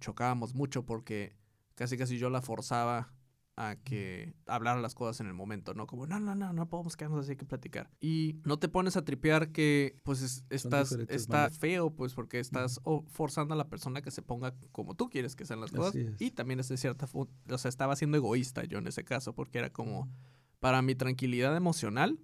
[0.00, 1.34] chocábamos mucho porque
[1.74, 3.12] casi casi yo la forzaba
[3.56, 5.86] a que hablar las cosas en el momento, ¿no?
[5.86, 7.90] Como, no, no, no, no podemos quedarnos así, hay que platicar.
[8.00, 13.54] Y no te pones a tripear que, pues, estás, está feo, pues, porque estás forzando
[13.54, 15.94] a la persona que se ponga como tú quieres que sean las cosas.
[16.18, 19.58] Y también es de cierta, o sea, estaba siendo egoísta yo en ese caso, porque
[19.58, 20.10] era como,
[20.58, 22.18] para mi tranquilidad emocional,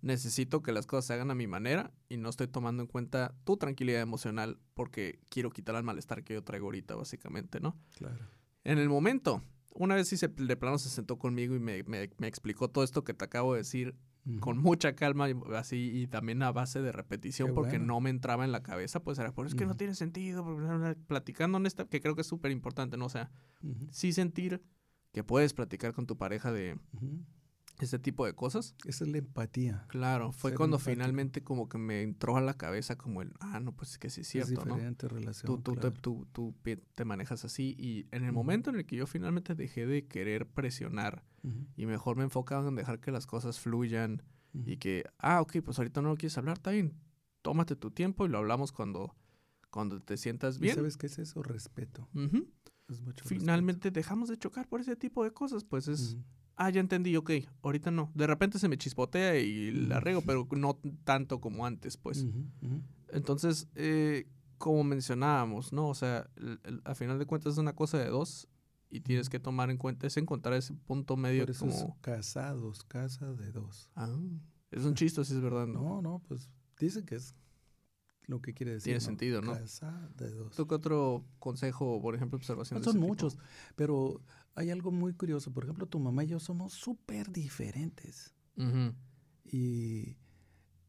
[0.00, 3.34] necesito que las cosas se hagan a mi manera y no estoy tomando en cuenta
[3.44, 7.76] tu tranquilidad emocional porque quiero quitar el malestar que yo traigo ahorita, básicamente, ¿no?
[7.96, 8.24] Claro.
[8.64, 9.42] En el momento
[9.74, 13.04] una vez sí se, de plano se sentó conmigo y me, me, explicó todo esto
[13.04, 13.96] que te acabo de decir
[14.40, 18.44] con mucha calma y así y también a base de repetición porque no me entraba
[18.44, 20.46] en la cabeza, pues era, por es que no tiene sentido,
[21.08, 23.06] platicando en esta, que creo que es súper importante, ¿no?
[23.06, 23.30] O sea,
[23.90, 24.62] sí sentir
[25.12, 26.78] que puedes platicar con tu pareja de,
[27.80, 28.74] este tipo de cosas.
[28.84, 29.86] Esa es la empatía.
[29.88, 33.72] Claro, fue cuando finalmente como que me entró a la cabeza como el, ah, no,
[33.72, 36.54] pues es que sí es cierto, es diferente relación, tú, tú, tú, tú,
[36.94, 40.46] te manejas así y en el momento en el que yo finalmente dejé de querer
[40.46, 41.24] presionar
[41.76, 44.22] y mejor me enfocaba en dejar que las cosas fluyan
[44.54, 46.94] y que, ah, ok, pues ahorita no lo quieres hablar, está bien,
[47.42, 49.16] tómate tu tiempo y lo hablamos cuando,
[49.70, 50.76] cuando te sientas bien.
[50.76, 51.42] ¿Sabes qué es eso?
[51.42, 52.08] Respeto.
[53.24, 56.16] Finalmente dejamos de chocar por ese tipo de cosas, pues es
[56.56, 57.30] ah, ya entendí, ok,
[57.62, 58.10] ahorita no.
[58.14, 62.26] De repente se me chispotea y la rego, pero no tanto como antes, pues.
[63.08, 64.26] Entonces, eh,
[64.58, 65.88] como mencionábamos, ¿no?
[65.88, 66.30] O sea,
[66.84, 68.48] a final de cuentas es una cosa de dos
[68.90, 71.98] y tienes que tomar en cuenta, es encontrar ese punto medio Por como...
[72.00, 73.90] casados, casa de dos.
[73.96, 74.14] Ah,
[74.70, 75.80] es un chiste, si es verdad, ¿no?
[75.82, 76.48] No, no, pues
[76.78, 77.34] dicen que es
[78.26, 78.84] lo que quiere decir.
[78.84, 79.52] Tiene sentido, ¿no?
[79.52, 80.54] Casa de dos.
[80.54, 82.82] ¿Tú qué otro consejo, por ejemplo, observación?
[82.84, 83.38] son muchos,
[83.76, 84.20] pero
[84.54, 85.52] hay algo muy curioso.
[85.52, 88.34] Por ejemplo, tu mamá y yo somos súper diferentes.
[89.44, 90.16] Y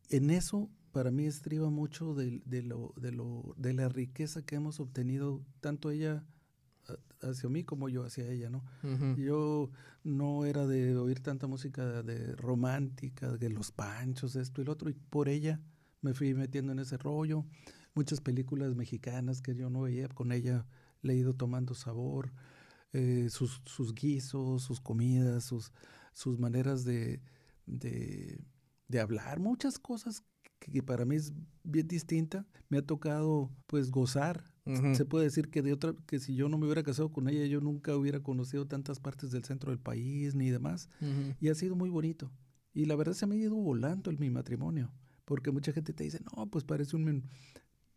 [0.10, 4.80] en eso, para mí, estriba mucho de, lo, de, lo, de la riqueza que hemos
[4.80, 6.26] obtenido, tanto ella
[7.22, 8.64] hacia mí como yo hacia ella, ¿no?
[9.18, 9.70] Yo
[10.04, 14.90] no era de oír tanta música de romántica, de los panchos, esto y lo otro,
[14.90, 15.62] y por ella
[16.02, 17.46] me fui metiendo en ese rollo.
[17.96, 20.66] Muchas películas mexicanas que yo no veía, con ella
[21.02, 22.34] le he ido tomando sabor.
[22.94, 25.72] Eh, sus, sus, guisos, sus comidas, sus,
[26.14, 27.22] sus maneras de,
[27.66, 30.24] de, hablar, muchas cosas
[30.60, 31.34] que, para mí es
[31.64, 32.46] bien distinta.
[32.70, 34.52] Me ha tocado pues gozar.
[34.94, 37.46] Se puede decir que de otra, que si yo no me hubiera casado con ella,
[37.48, 40.88] yo nunca hubiera conocido tantas partes del centro del país ni demás.
[41.42, 42.32] Y ha sido muy bonito.
[42.74, 44.94] Y la verdad se me ha ido volando en mi matrimonio.
[45.26, 47.24] Porque mucha gente te dice, no, pues parece un,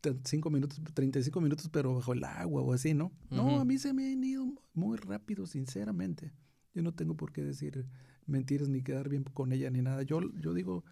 [0.02, 3.12] 5 minutos, 35 minutos, pero bajo el agua o así, ¿no?
[3.30, 6.32] No, a mí se me han ido muy rápido, sinceramente.
[6.74, 7.86] Yo no tengo por qué decir
[8.26, 10.02] mentiras ni quedar bien con ella ni nada.
[10.02, 10.84] Yo, yo digo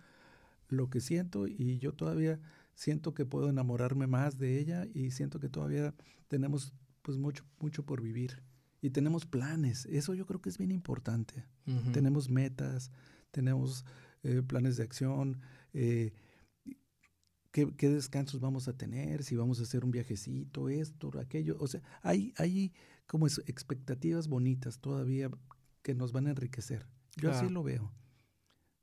[0.68, 2.40] lo que siento y yo todavía
[2.74, 5.94] siento que puedo enamorarme más de ella y siento que todavía
[6.28, 8.42] tenemos pues mucho, mucho por vivir.
[8.80, 11.46] Y tenemos planes, eso yo creo que es bien importante.
[11.92, 12.90] Tenemos metas,
[13.30, 13.86] tenemos
[14.22, 15.40] eh, planes de acción,
[15.72, 16.12] eh,
[17.55, 21.57] qué, descansos vamos a tener, si vamos a hacer un viajecito, esto, aquello.
[21.61, 22.72] O sea, hay, hay
[23.07, 25.30] como expectativas bonitas todavía
[25.82, 26.86] que nos van a enriquecer.
[27.16, 27.92] Yo así lo veo,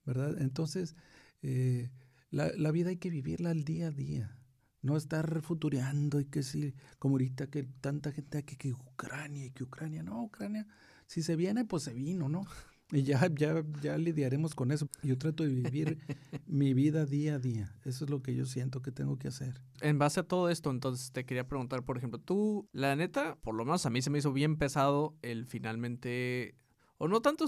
[0.06, 0.42] ¿verdad?
[0.42, 0.96] Entonces,
[1.42, 1.92] eh,
[2.30, 4.38] la, la, vida hay que vivirla al día a día.
[4.82, 9.52] No estar futureando y que si, como ahorita que tanta gente aquí que Ucrania y
[9.52, 10.66] que Ucrania, no, Ucrania,
[11.08, 12.46] si se viene, pues se vino, ¿no?
[12.92, 14.88] Y ya, ya, ya lidiaremos con eso.
[15.02, 15.98] Yo trato de vivir
[16.46, 17.74] mi vida día a día.
[17.86, 19.62] Eso es lo que yo siento que tengo que hacer.
[19.80, 23.56] En base a todo esto, entonces te quería preguntar, por ejemplo, tú, la neta, por
[23.56, 26.56] lo menos a mí se me hizo bien pesado el finalmente
[26.98, 27.46] o no tanto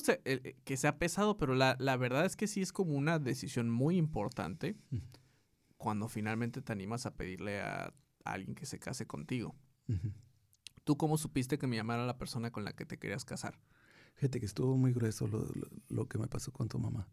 [0.64, 3.98] que sea pesado, pero la, la, verdad es que sí es como una decisión muy
[3.98, 4.76] importante
[5.78, 9.54] cuando finalmente te animas a pedirle a, alguien que se case contigo.
[10.84, 13.60] ¿Tú cómo supiste que me llamara la persona con la que te querías casar?
[14.16, 15.48] Fíjate que estuvo muy grueso lo,
[15.90, 17.08] lo, que me pasó con tu mamá.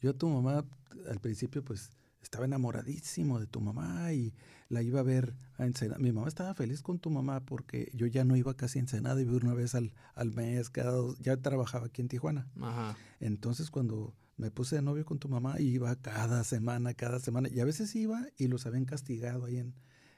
[0.00, 0.64] Yo a tu mamá
[1.08, 1.90] al principio pues
[2.22, 4.34] estaba enamoradísimo de tu mamá y
[4.68, 5.98] la iba a ver a Ensenada.
[5.98, 9.20] Mi mamá estaba feliz con tu mamá porque yo ya no iba casi a Ensenada,
[9.20, 12.48] iba una vez al, al mes, cada ya trabajaba aquí en Tijuana.
[12.60, 12.96] Ajá.
[13.20, 17.48] Entonces cuando me puse de novio con tu mamá iba cada semana, cada semana.
[17.48, 19.74] Y a veces iba y los habían castigado ahí en,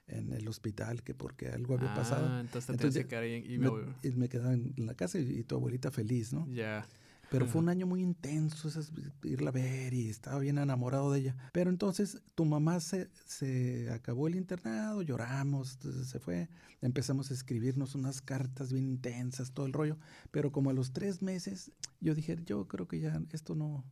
[0.07, 2.27] en el hospital, que porque algo había pasado.
[2.29, 3.71] Ah, entonces, te ahí y me,
[4.03, 6.47] y me, quedaba en la casa y, tu abuelita feliz, ¿no?
[6.49, 6.87] Ya.
[7.31, 8.93] Pero fue un año muy intenso, esas,
[9.25, 11.37] irla a ver y estaba bien enamorado de ella.
[11.53, 16.49] Pero entonces tu mamá se, se acabó el internado, lloramos, se fue,
[16.81, 19.99] empezamos a escribirnos unas cartas bien intensas, todo el rollo.
[20.31, 23.85] Pero como a los tres meses, yo dije, yo creo que ya esto no,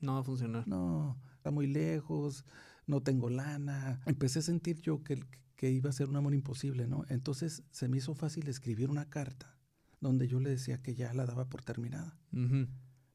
[0.00, 0.68] no va a funcionar.
[0.68, 2.44] No, está muy lejos,
[2.88, 4.00] no tengo lana.
[4.06, 5.22] Empecé a sentir yo que,
[5.54, 7.04] que iba a ser un amor imposible, ¿no?
[7.08, 9.56] Entonces se me hizo fácil escribir una carta
[10.00, 12.16] donde yo le decía que ya la daba por terminada.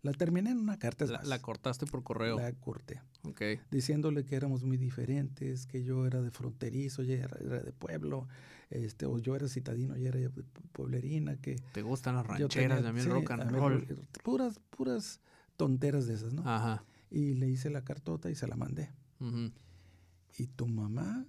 [0.02, 1.06] La terminé en una carta.
[1.06, 2.38] La, la, cortaste por correo.
[2.38, 3.02] La corté.
[3.24, 3.42] Ok.
[3.72, 8.28] Diciéndole que éramos muy diferentes, que yo era de fronterizo, ella era, de pueblo,
[8.70, 10.30] este, o yo era citadino, ella era de
[10.74, 11.56] pueblerina, que...
[11.72, 13.88] Te gustan las rancheras, también rock and roll.
[14.24, 15.22] Puras, puras
[15.56, 16.42] tonteras de esas, ¿no?
[16.46, 16.84] Ajá.
[17.10, 18.92] Y le hice la cartota y se la mandé.
[20.38, 21.26] Y tu mamá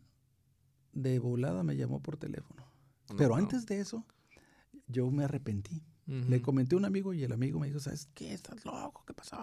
[0.92, 2.64] de volada me llamó por teléfono.
[3.16, 4.06] Pero antes de eso,
[4.86, 5.82] yo me arrepentí.
[6.06, 8.34] Le comenté a un amigo y el amigo me dijo, ¿sabes qué?
[8.34, 9.04] ¿Estás loco?
[9.06, 9.38] ¿Qué pasó?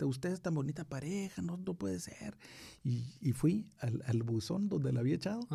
[0.00, 2.36] Ustedes tan bonita pareja, no, no puede ser.
[2.82, 5.46] Y, fui al, al, buzón donde la había echado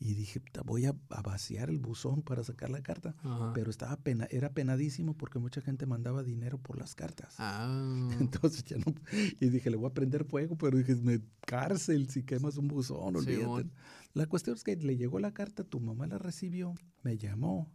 [0.00, 3.14] y dije, voy a, vaciar el buzón para sacar la carta.
[3.54, 7.34] Pero estaba pena, era penadísimo porque mucha gente mandaba dinero por las cartas.
[7.38, 8.08] Ah.
[8.20, 8.94] Entonces ya no...
[9.40, 13.16] Y dije, le voy a prender fuego, pero dije, me cárcel si quemas un buzón,
[13.16, 13.70] olvídate.
[14.14, 17.70] la cuestión es que le llegó la carta, tu mamá la recibió, me llamó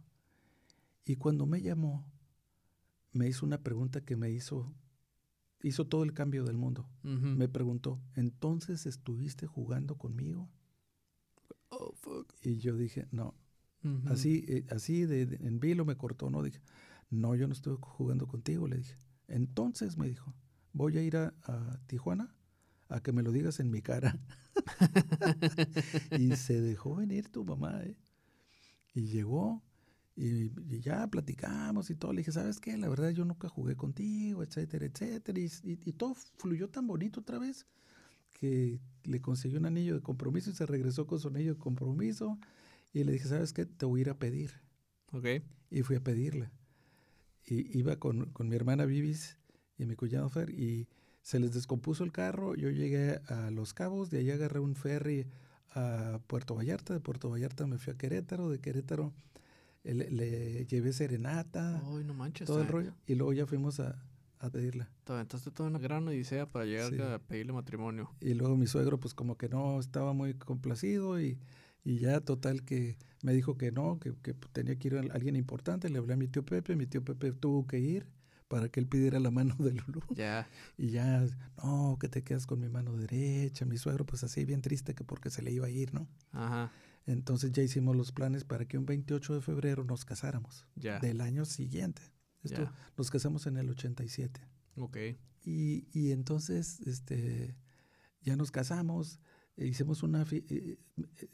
[1.04, 2.10] y cuando me llamó,
[3.12, 4.74] me hizo una pregunta que me hizo,
[5.62, 6.88] hizo todo el cambio del mundo.
[7.02, 10.50] Me preguntó, ¿entonces estuviste jugando conmigo?
[11.68, 12.32] Oh, fuck.
[12.42, 13.34] Y yo dije, no.
[14.06, 16.42] Así, eh, así de, en vilo me cortó, ¿no?
[16.42, 16.60] Dije,
[17.08, 18.98] no, yo no estuve jugando contigo, le dije.
[19.26, 20.34] Entonces me dijo,
[20.72, 21.32] voy a ir a,
[21.86, 22.36] Tijuana
[22.88, 24.20] a que me lo digas en mi cara.
[26.18, 27.96] y se dejó venir tu mamá, ¿eh?
[28.92, 29.62] Y llegó
[30.20, 32.12] y, ya platicamos y todo.
[32.12, 32.76] Le dije, ¿sabes qué?
[32.76, 35.40] La verdad yo nunca jugué contigo, etcétera, etcétera.
[35.40, 37.66] Y, todo fluyó tan bonito otra vez
[38.34, 42.38] que le consiguió un anillo de compromiso y se regresó con su anillo de compromiso.
[42.92, 43.64] Y le dije, ¿sabes qué?
[43.64, 44.52] Te voy a ir a pedir.
[45.12, 45.26] Ok.
[45.70, 46.50] Y fui a pedirle.
[47.46, 49.38] Y iba con, con mi hermana Vivis
[49.78, 50.86] y mi cuñado Fer y
[51.22, 52.54] se les descompuso el carro.
[52.56, 55.26] Yo llegué a Los Cabos, de allá agarré un ferry
[55.70, 56.92] a Puerto Vallarta.
[56.92, 58.50] De Puerto Vallarta me fui a Querétaro.
[58.50, 59.14] De Querétaro
[59.84, 61.82] le, llevé serenata,
[62.44, 64.02] todo el rollo, y luego ya fuimos a,
[64.38, 64.90] a pedirla.
[65.04, 68.10] Te aventaste toda una gran odisea para llegar a pedirle matrimonio.
[68.20, 71.38] Y luego mi suegro pues como que no estaba muy complacido y,
[71.84, 75.36] y ya total que me dijo que no, que, que, tenía que ir a alguien
[75.36, 78.06] importante, le hablé a mi tío Pepe, mi tío Pepe tuvo que ir
[78.48, 80.02] para que él pidiera la mano de Lulú.
[80.14, 80.48] Ya.
[80.76, 81.24] Y ya,
[81.62, 85.04] no, que te quedas con mi mano derecha, mi suegro pues así bien triste que
[85.04, 86.08] porque se le iba a ir, ¿no?
[86.32, 86.72] Ajá.
[87.06, 90.66] Entonces ya hicimos los planes para que un 28 de febrero nos casáramos.
[90.74, 92.02] Del año siguiente.
[92.42, 94.40] Esto, Nos casamos en el 87.
[94.76, 94.96] Ok.
[95.44, 97.56] Y, y entonces este,
[98.22, 99.20] ya nos casamos.
[99.56, 100.78] E hicimos una, eh, eh,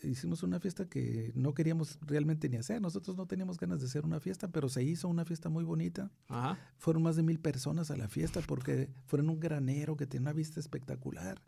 [0.02, 2.80] hicimos una fiesta que no queríamos realmente ni hacer.
[2.80, 6.10] Nosotros no teníamos ganas de hacer una fiesta, pero se hizo una fiesta muy bonita.
[6.28, 6.58] Ajá.
[6.78, 10.32] Fueron más de mil personas a la fiesta porque fueron un granero que tiene una
[10.32, 11.40] vista espectacular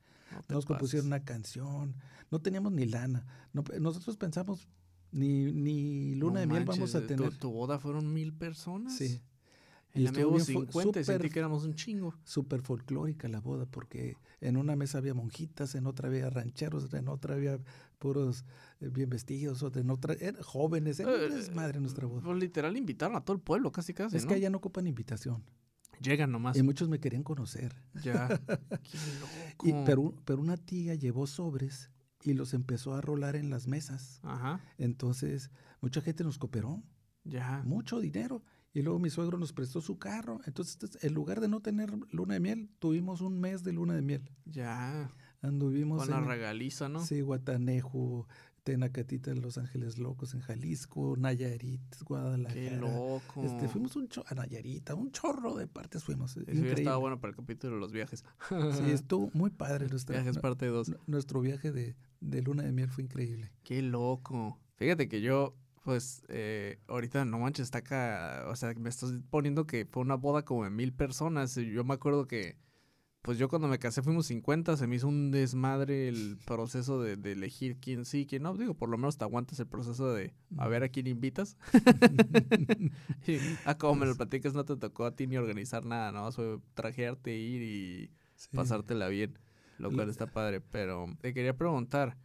[0.48, 1.94] nos compusieron una canción,
[2.30, 3.26] no teníamos ni lana.
[3.80, 4.68] nosotros pensamos
[5.10, 7.34] Ni, ni luna No de miel manches, vamos a tener.
[7.38, 8.94] Tu, boda fueron mil personas.
[8.96, 9.22] Sí.
[9.94, 12.14] En Y la fu- 50 y sentí que éramos un chingo.
[12.24, 17.08] Súper folclórica la boda, porque en una mesa había monjitas, en otra había rancheros, en
[17.08, 17.58] otra había
[17.98, 18.44] puros
[18.80, 21.00] eh, bien vestidos, en otra eran jóvenes.
[21.00, 22.20] Era Eh, desmadre nuestra boda.
[22.20, 24.28] Pues literal invitaron a todo el pueblo, casi casi, es ¿no?
[24.28, 25.42] que allá no ocupan invitación.
[26.00, 26.56] Llegan nomás.
[26.56, 27.74] Y muchos me querían conocer.
[28.02, 28.28] Ya.
[28.82, 29.66] Qué loco.
[29.68, 31.90] Y, pero, pero una tía llevó sobres
[32.22, 34.20] y los empezó a rolar en las mesas.
[34.22, 34.60] Ajá.
[34.78, 36.82] Entonces, mucha gente nos cooperó,
[37.24, 37.62] Ya.
[37.64, 38.42] mucho dinero.
[38.74, 40.40] Y luego mi suegro nos prestó su carro.
[40.44, 44.02] Entonces, en lugar de no tener luna de miel, tuvimos un mes de luna de
[44.02, 44.30] miel.
[44.44, 45.10] Ya.
[45.40, 47.04] Anduvimos Con la regaliza, ¿no?
[47.04, 48.26] sí, Guatanejo,
[48.72, 52.60] Tenacatita, Los Ángeles Locos, en Jalisco, Nayarit, Guadalajara.
[52.60, 53.42] Qué loco.
[53.42, 56.32] Este, fuimos un cho- a Nayarita, un chorro de partes fuimos.
[56.32, 56.82] Eso hubiera Increíble.
[56.82, 58.24] estado bueno para el capítulo de los viajes.
[58.50, 59.88] Sí, estuvo muy padre.
[59.90, 60.90] Nuestra, Viajes parte 2.
[60.90, 63.50] nu- nuestro viaje de, de luna de miel fue increíble.
[63.62, 64.58] Qué loco.
[64.76, 68.44] Fíjate que yo, pues, eh, ahorita no manches, está acá.
[68.48, 71.54] O sea, me estás poniendo que fue una boda como de mil personas.
[71.54, 72.58] Yo me acuerdo que,
[73.22, 77.16] pues yo cuando me casé fuimos 50, se me hizo un desmadre el proceso de,
[77.16, 78.56] de elegir quién sí, quién no.
[78.56, 81.56] Digo, por lo menos te aguantas el proceso de a ver a quién invitas.
[83.26, 86.30] y, ah, como me lo platicas, no te tocó a ti ni organizar nada, ¿no?
[86.32, 88.50] Fue trajearte, ir y Sí.
[88.54, 89.36] pasártela bien,
[89.78, 90.60] lo cual está padre.
[90.60, 92.16] Pero te quería preguntar,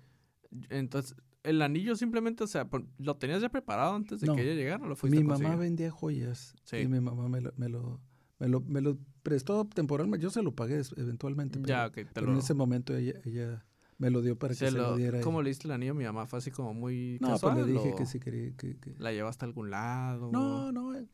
[0.70, 2.70] entonces, ¿el anillo simplemente, o sea,
[3.00, 4.36] lo tenías ya preparado antes de No.
[4.36, 6.78] que ella llegara o lo fuiste Mi a mamá vendía joyas Sí.
[6.78, 8.00] y mi mamá me lo, me lo,
[8.44, 10.22] me lo, me lo prestó temporalmente.
[10.24, 11.60] Yo se lo pagué eventualmente.
[11.60, 12.34] Pero, Ya, ok, te pero lo...
[12.34, 13.66] en ese momento ella, ella
[13.98, 15.22] me lo dio para se que se lo- diera.
[15.22, 16.26] ¿Cómo le diste el anillo a mi mamá?
[16.28, 18.76] ¿Fue así como muy No, pues casual le dije que si quería que...
[18.78, 20.30] que- la llevaste a algún lado?
[20.32, 20.94] No, no.
[20.96, 21.06] eh,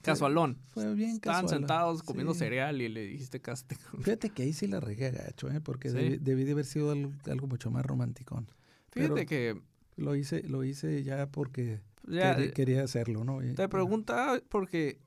[0.00, 0.58] Casualón.
[0.68, 1.60] Fue bien Estaban casual.
[1.60, 2.40] sentados comiendo Sí.
[2.40, 3.54] cereal y le dijiste con...
[4.02, 5.60] Fíjate que ahí sí la regué gacho, ¿eh?
[5.60, 5.96] Porque Sí.
[5.96, 8.48] debí, debí de haber sido algo, algo mucho más romanticón.
[8.90, 9.62] Fíjate Pero- que
[9.96, 13.38] Lo hice, lo hice ya porque ya quería, quería hacerlo, ¿no?
[13.54, 14.98] Te preguntaba porque,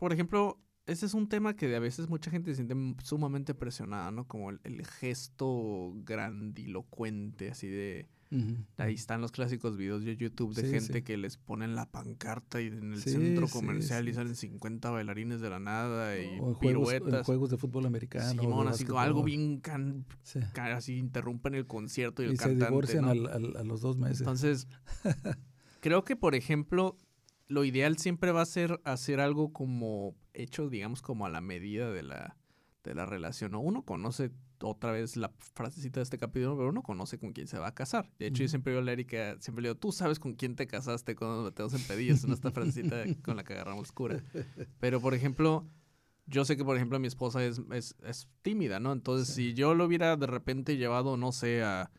[0.00, 2.74] por ejemplo, ese es un tema que a veces mucha gente se siente
[3.04, 4.26] sumamente presionada, ¿no?
[4.26, 8.08] Como el, el gesto grandilocuente, así de...
[8.76, 11.02] Ahí están los clásicos videos de YouTube de Sí, gente sí.
[11.02, 15.40] que les ponen la pancarta y en el Sí, centro comercial y salen 50 bailarines
[15.40, 17.26] de la nada y O en juegos, en piruetas.
[17.26, 18.40] juegos de fútbol americano.
[18.40, 20.38] Simón, así como algo bien can- Sí.
[20.52, 23.10] ca- así interrumpen el concierto y el se cantante, divorcian ¿no?
[23.10, 24.20] al- al- a los dos meses.
[24.20, 24.68] Entonces,
[25.80, 26.96] creo que, por ejemplo,
[27.50, 31.90] lo ideal siempre va a ser hacer algo como hecho, digamos, como a la medida
[31.90, 32.36] de la,
[32.84, 33.50] de la relación.
[33.52, 33.60] ¿no?
[33.60, 34.30] Uno conoce
[34.62, 37.74] otra vez la frasecita de este capítulo, pero uno conoce con quién se va a
[37.74, 38.08] casar.
[38.18, 40.54] De hecho, yo siempre digo a la Erika, siempre le digo, tú sabes con quién
[40.54, 44.22] te casaste cuando nos metemos en pedillas, en esta frasecita con la que agarramos cura.
[44.80, 45.66] Pero, por ejemplo,
[46.26, 48.92] yo sé que, por ejemplo, mi esposa es, es, es tímida, ¿no?
[48.92, 49.48] Entonces, Sí.
[49.48, 51.90] si yo lo hubiera de repente llevado, no sé, a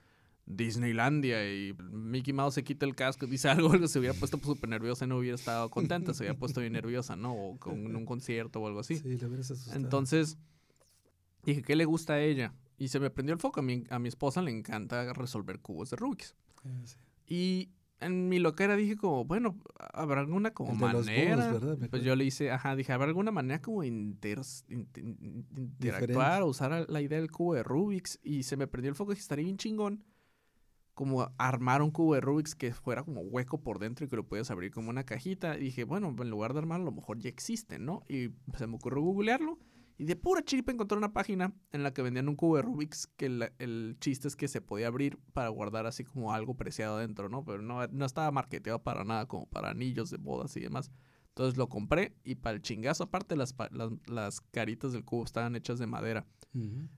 [0.56, 4.38] Disneylandia y Mickey Mouse se quita el casco y dice algo, algo se hubiera puesto
[4.38, 7.34] súper nerviosa y no hubiera estado contenta, se hubiera puesto bien nerviosa, ¿no?
[7.34, 8.98] O con un concierto o algo así.
[8.98, 9.78] Sí, le hubieras asustado.
[9.80, 10.38] Entonces,
[11.44, 12.54] dije, ¿qué le gusta a ella?
[12.78, 13.60] Y se me prendió el foco.
[13.60, 16.36] A mi, a mi esposa le encanta resolver cubos de Rubik's.
[16.86, 16.96] Sí.
[17.28, 19.60] Y en mi loquera dije como, bueno,
[19.94, 21.60] ¿habrá alguna como El manera?
[21.92, 26.42] Pues yo le hice, ajá, dije, ¿habrá alguna manera como inter- in- in- interactuar Diferente.
[26.42, 28.20] o usar la idea del cubo de Rubik's?
[28.24, 30.04] Y se me prendió el foco y dije, estaría bien chingón
[31.02, 34.28] como armar un cubo de Rubik's que fuera como hueco por dentro y que lo
[34.28, 35.58] puedas abrir como una cajita.
[35.58, 38.04] Y dije, bueno, en lugar de armarlo, a lo mejor ya existe, ¿no?
[38.08, 39.58] Y se me ocurrió googlearlo.
[39.98, 43.08] Y de pura chiripa encontré una página en la que vendían un cubo de Rubik's
[43.18, 47.00] que la- el chiste es que se podía abrir para guardar así como algo preciado
[47.00, 47.44] dentro, ¿no?
[47.44, 50.92] Pero no, no estaba marketeado para nada, como para anillos de bodas y demás.
[51.32, 55.56] Entonces lo compré y para el chingazo, aparte las, las, las caritas del cubo estaban
[55.56, 56.26] hechas de madera.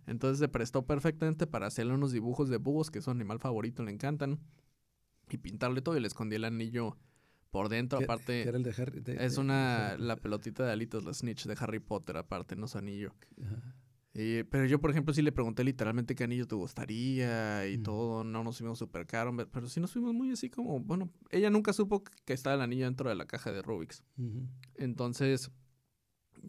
[0.07, 3.83] Entonces se prestó perfectamente para hacerle unos dibujos de búhos, que es su animal favorito,
[3.83, 4.39] le encantan.
[5.29, 6.97] Y pintarle todo y le escondí el anillo
[7.51, 7.99] por dentro.
[8.05, 11.13] Aparte, que era el de Harry- de- es de- una, la pelotita de alitas, la
[11.13, 13.13] snitch de Harry Potter, aparte, no su anillo.
[13.41, 13.75] Ajá.
[14.15, 17.83] Y- pero yo, por ejemplo, sí le pregunté literalmente qué anillo te gustaría y Mm.
[17.83, 18.23] todo.
[18.23, 21.49] No nos fuimos súper caro, pe- pero sí nos fuimos muy así como, bueno, ella
[21.49, 24.03] nunca supo que estaba el anillo dentro de la caja de Rubik's.
[24.75, 25.51] Entonces,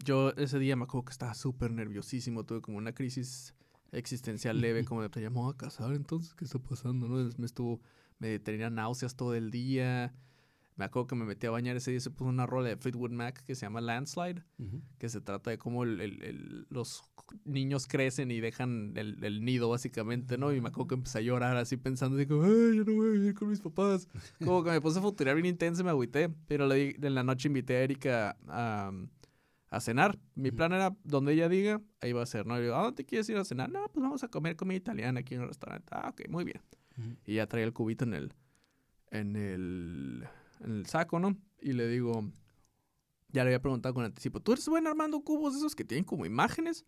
[0.03, 3.55] yo ese día me acuerdo que estaba súper nerviosísimo, tuve como una crisis
[3.91, 7.07] existencial leve, como de, me voy a casar, entonces, ¿qué está pasando?
[7.07, 7.29] no?
[7.37, 7.81] Me estuvo,
[8.19, 10.13] me tenía náuseas todo el día.
[10.77, 13.11] Me acuerdo que me metí a bañar ese día, se puso una rola de Fleetwood
[13.11, 14.43] Mac que se llama Landslide,
[14.97, 17.03] que se trata de cómo el- el- el- los
[17.45, 20.51] niños crecen y dejan el, el nido, básicamente, ¿no?
[20.53, 23.11] Y me acuerdo que empecé a llorar así pensando, digo, ay, yo no voy a
[23.13, 24.07] vivir con mis papás.
[24.43, 26.29] Como que me puse a futurear bien intenso y me agüité.
[26.47, 28.91] Pero le en la noche invité a Erika a,
[29.69, 30.19] a cenar.
[30.35, 32.59] Mi plan era, donde ella diga, ahí va a ser, ¿no?
[32.59, 33.69] Y digo, ¿a dónde quieres ir a cenar?
[33.71, 35.87] No, pues vamos a comer comida italiana aquí en un restaurante.
[35.91, 36.61] Ah, ok, muy bien.
[37.25, 38.33] Y ya traía el cubito en el,
[39.11, 40.27] en el,
[40.61, 41.37] en el saco, ¿no?
[41.61, 42.23] Y le digo,
[43.29, 46.03] ya le había preguntado con anticipo, ¿tú eres bueno armando cubos de esos que tienen
[46.03, 46.85] como imágenes?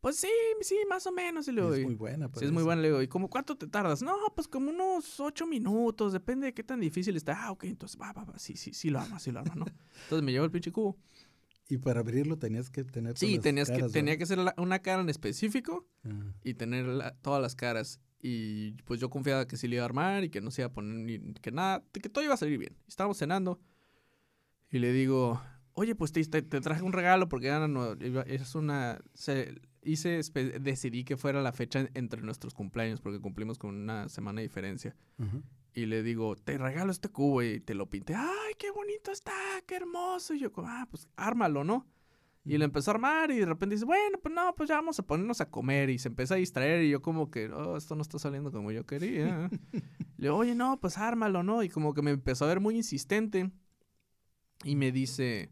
[0.00, 0.30] Pues sí,
[0.60, 1.48] sí, más o menos.
[1.48, 2.30] Y le digo, es muy buena.
[2.36, 2.80] Sí, es muy buena.
[2.82, 4.00] Le digo, ¿y cómo cuánto te tardas?
[4.00, 7.46] No, pues como unos ocho minutos, depende de qué tan difícil está.
[7.46, 9.64] Ah, ok, entonces va, va, va, sí, sí, sí lo arma, sí lo arma, ¿no?
[10.04, 10.96] Entonces me llevo el pinche cubo.
[11.68, 15.10] Y para abrirlo tenías que tener Sí, tenías que, tenía que ser una cara en
[15.10, 15.86] específico
[16.42, 16.86] y tener
[17.20, 18.00] todas las caras.
[18.20, 20.66] Y pues yo confiaba que sí le iba a armar y que no se iba
[20.68, 22.76] a poner ni que nada, que todo iba a salir bien.
[22.88, 23.60] Estábamos cenando
[24.70, 25.40] y le digo,
[25.74, 29.00] oye, pues te, te, traje un regalo porque no, es una...
[29.14, 30.20] Se, hice,
[30.60, 34.96] decidí que fuera la fecha entre nuestros cumpleaños porque cumplimos con una semana de diferencia.
[35.72, 38.14] Y le digo, te regalo este cubo y te lo pinté.
[38.14, 39.32] ¡Ay, qué bonito está!
[39.66, 40.34] ¡Qué hermoso!
[40.34, 41.86] Y yo, ah, pues ármalo, ¿no?
[42.48, 44.98] Y le empezó a armar y de repente dice, bueno, pues no, pues ya vamos
[44.98, 45.90] a ponernos a comer.
[45.90, 48.72] Y se empieza a distraer y yo como que, oh, esto no está saliendo como
[48.72, 49.50] yo quería.
[49.72, 49.82] le
[50.16, 51.62] digo, oye, no, pues ármalo, ¿no?
[51.62, 53.50] Y como que me empezó a ver muy insistente.
[54.64, 55.50] Y me dice,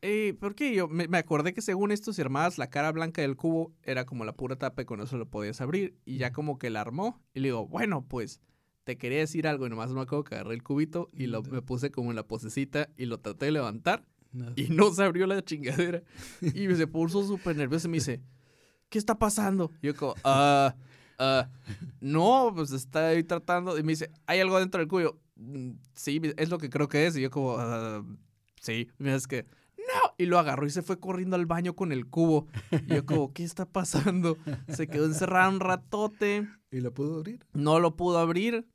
[0.00, 0.74] eh, ¿por qué?
[0.74, 4.24] Yo me, acordé que según esto, si armabas la cara blanca del cubo, era como
[4.24, 5.94] la pura tapa y con eso lo podías abrir.
[6.06, 7.22] Y ya como que la armó.
[7.34, 8.40] Y le digo, bueno, pues
[8.84, 9.66] te quería decir algo.
[9.66, 12.26] Y nomás me acuerdo que agarré el cubito y lo, me puse como en la
[12.26, 14.06] posecita y lo traté de levantar.
[14.56, 16.02] Y no se abrió la chingadera.
[16.40, 18.20] y me se puso súper nervioso y me dice,
[18.88, 19.70] ¿qué está pasando?
[19.82, 20.74] Y yo como, ah,
[21.18, 21.48] ah,
[22.00, 23.78] no, pues está ahí tratando.
[23.78, 25.20] Y me dice, ¿hay algo dentro del cubo?
[25.36, 27.16] Mm, sí, es lo que creo que es.
[27.16, 28.04] Y yo como, ah,
[28.60, 29.46] sí, es que
[30.16, 32.46] y lo agarró y se fue corriendo al baño con el cubo.
[32.86, 34.36] Y yo como, ¿qué está pasando?
[34.68, 36.48] Se quedó encerrado un ratote.
[36.70, 37.44] ¿Y lo pudo abrir?
[37.52, 38.66] No lo pudo abrir.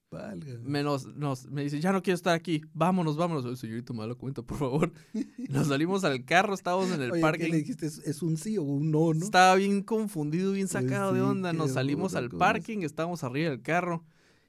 [0.64, 3.60] Menos, nos, me dice, ya no quiero estar aquí, vámonos, vámonos.
[3.60, 4.92] Señorito, me lo cuento, por favor.
[5.50, 7.46] Nos salimos al carro, estábamos en el parque.
[7.46, 7.86] ¿qué le dijiste?
[7.86, 9.24] ¿Es, un sí o un no, no?
[9.24, 11.54] Estaba bien confundido, bien pues sacado de onda.
[11.54, 14.04] Nos salimos al parking, estábamos arriba del carro.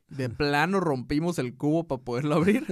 [0.08, 2.64] De plano rompimos el cubo para poderlo abrir.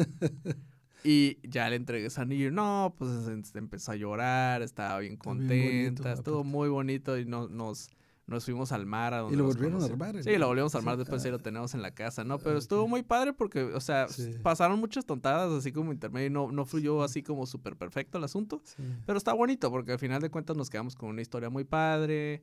[1.05, 2.51] Y ya le entregué ese anillo.
[2.51, 3.11] No, pues
[3.55, 7.91] empezó a llorar, estaba bien contenta, estuvo muy bonito y no, nos,
[8.29, 9.15] nos fuimos al mar.
[9.15, 10.23] A donde ¿Y lo volvieron a armar?
[10.23, 12.39] Sí, lo volvimos a armar, después sí lo tenemos en la casa, ¿no?
[12.39, 14.07] Pero estuvo muy padre porque, o sea,
[14.43, 18.25] pasaron muchas tontadas así como intermedio y no, no fluyó así como súper perfecto el
[18.25, 18.63] asunto.
[19.07, 22.43] Pero está bonito porque al final de cuentas nos quedamos con una historia muy padre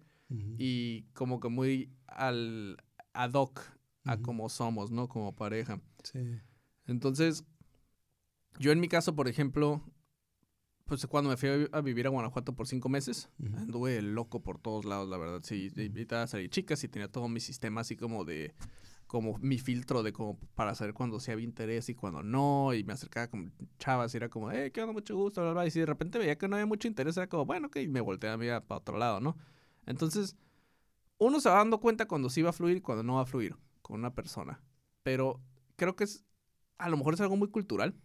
[0.58, 2.78] y como que muy al
[3.14, 3.62] ad hoc
[4.04, 5.08] a como somos, ¿no?
[5.08, 5.80] Como pareja.
[6.04, 6.20] Sí.
[6.88, 7.44] Entonces,
[8.60, 9.82] yo en mi caso, por ejemplo,
[10.86, 14.86] pues cuando me fui a vivir a Guanajuato por cinco meses, anduve loco por todos
[14.86, 15.42] lados, la verdad.
[15.44, 18.54] Sí, invitaba a salir chicas y tenía todo mi sistema así como de,
[19.08, 22.74] como mi filtro de como para saber cuándo sí había interés y cuando no.
[22.76, 25.66] Y me acercaba con chavas y era como, eh, qué onda, mucho gusto, bla, bla.
[25.66, 27.88] Y si de repente veía que no había mucho interés, era como, bueno, ok, y
[27.88, 29.36] me volteé a mirar para otro lado, ¿no?
[29.88, 30.36] Entonces,
[31.18, 33.26] uno se va dando cuenta cuando sí va a fluir y cuando no va a
[33.26, 34.62] fluir con una persona.
[35.02, 35.42] Pero
[35.78, 36.24] creo que es,
[36.78, 37.96] a lo mejor es algo muy cultural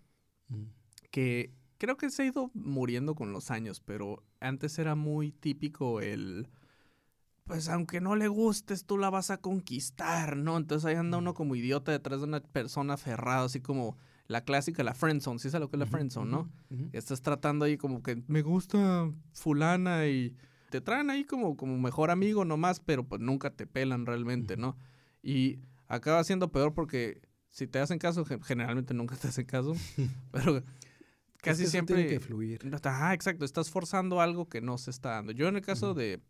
[1.11, 6.03] que creo que se ha ido muriendo con los años, pero antes era muy típico
[6.03, 6.47] el,
[7.45, 10.59] pues aunque no le gustes, tú la vas a conquistar, ¿no?
[10.59, 14.85] Entonces ahí anda uno como idiota detrás de una persona aferrada, así como la clásica,
[14.85, 16.51] la friendzone, ¿sí sabes lo que es la friendzone, no?
[16.93, 20.37] Estás tratando ahí como que me gusta fulana y
[20.69, 24.77] te traen ahí como, como mejor amigo nomás, pero pues nunca te pelan realmente, ¿no?
[25.23, 29.75] Y acaba siendo peor porque si te hacen caso, generalmente nunca te hacen caso,
[30.31, 30.63] pero
[31.43, 31.97] casi siempre...
[31.97, 32.61] Tiene que fluir.
[32.83, 35.33] Ajá, exacto, estás forzando algo que no se está dando.
[35.33, 36.21] Yo en el caso de,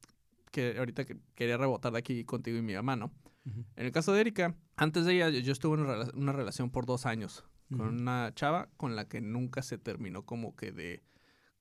[0.50, 3.12] que ahorita que quería rebotar de aquí contigo y mi mamá, ¿no?
[3.44, 7.06] En el caso de Erika, antes de ella yo estuve en una, relación por dos
[7.06, 11.02] años con una chava con la que nunca se terminó como que de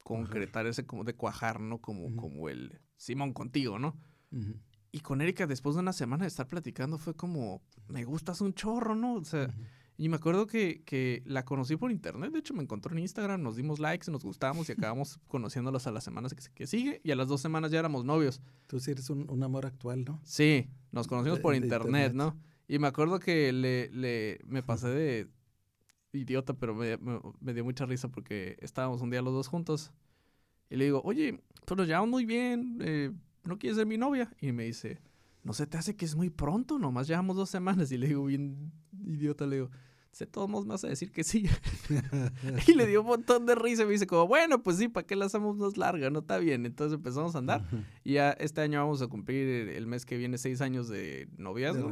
[0.03, 1.79] concretar ese, como de cuajar, ¿no?
[1.79, 3.95] Como, como el Simón contigo, ¿no?
[4.91, 8.53] Y con Erika, después de una semana de estar platicando, fue como, me gustas un
[8.53, 9.13] chorro, ¿no?
[9.15, 9.53] O sea,
[10.01, 12.31] y me acuerdo que, que, la conocí por internet.
[12.31, 15.91] De hecho, me encontró en Instagram, nos dimos likes, nos gustamos y acabamos conociéndolos a
[15.91, 17.01] las semanas que, que, sigue.
[17.03, 18.41] Y a las dos semanas ya éramos novios.
[18.67, 20.21] Tú sí eres un, amor actual, ¿no?
[20.23, 22.37] Sí, nos conocimos por internet, ¿no?
[22.65, 25.27] Y me acuerdo que le, le me pasé de
[26.13, 26.97] idiota, pero me,
[27.41, 29.91] me, dio mucha risa porque estábamos un día los dos juntos.
[30.69, 32.77] Y le digo, oye, tú nos llevamos muy bien.
[32.79, 33.11] Eh,
[33.43, 34.31] ¿no quieres ser mi novia?
[34.39, 35.01] Y me dice,
[35.43, 37.91] no se te hace que es muy pronto, nomás llevamos dos semanas.
[37.91, 38.71] Y le digo, bien
[39.05, 39.71] idiota, le digo,
[40.11, 41.47] sé todos modos más a decir que sí.
[42.67, 45.05] y le dio un montón de risa y me dice como, bueno, pues sí, ¿para
[45.05, 46.09] qué la hacemos más larga?
[46.09, 46.65] No está bien.
[46.65, 47.65] Entonces empezamos a andar.
[48.03, 51.89] y ya este año vamos a cumplir el mes que viene seis años de noviazgo.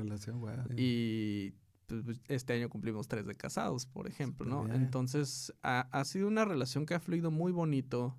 [0.77, 1.53] Y
[1.85, 4.73] pues, pues, este año cumplimos tres de casados, por ejemplo, ¿no?
[4.73, 8.17] Entonces ha, ha sido una relación que ha fluido muy bonito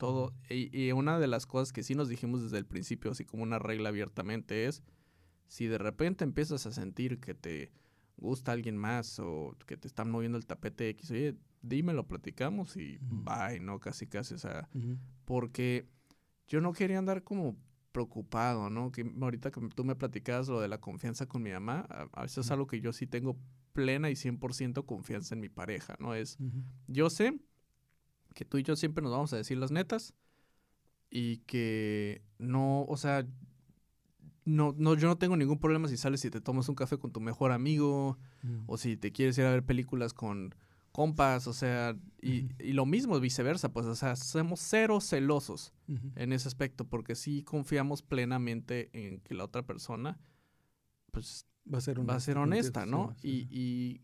[0.00, 0.32] todo.
[0.48, 3.58] Y, una de las cosas que sí nos dijimos desde el principio, así como una
[3.58, 4.82] regla abiertamente, es
[5.46, 7.70] si de repente empiezas a sentir que te
[8.20, 12.98] gusta alguien más o que te están moviendo el tapete X, oye, dímelo, platicamos y
[13.00, 13.80] bye, ¿no?
[13.80, 14.68] Casi, casi, o sea,
[15.24, 15.88] porque
[16.46, 17.56] yo no quería andar como
[17.92, 18.92] preocupado, ¿no?
[18.92, 22.46] Que ahorita que tú me platicabas lo de la confianza con mi mamá, a, veces
[22.46, 23.36] es algo que yo sí tengo
[23.72, 26.14] plena y 100% confianza en mi pareja, ¿no?
[26.14, 26.38] Es,
[26.86, 27.38] yo sé
[28.34, 30.14] que tú y yo siempre nos vamos a decir las netas
[31.10, 33.26] y que no, o sea,
[34.44, 37.12] no, no, yo no tengo ningún problema si sales y te tomas un café con
[37.12, 38.18] tu mejor amigo
[38.66, 40.54] o si te quieres ir a ver películas con
[40.92, 45.72] compas, o sea, y, y, lo mismo viceversa, pues, o sea, somos cero celosos
[46.16, 50.18] en ese aspecto, porque sí confiamos plenamente en que la otra persona,
[51.12, 53.14] pues, va a ser honesta, va a ser honesta ¿no?
[53.22, 54.00] Y, y,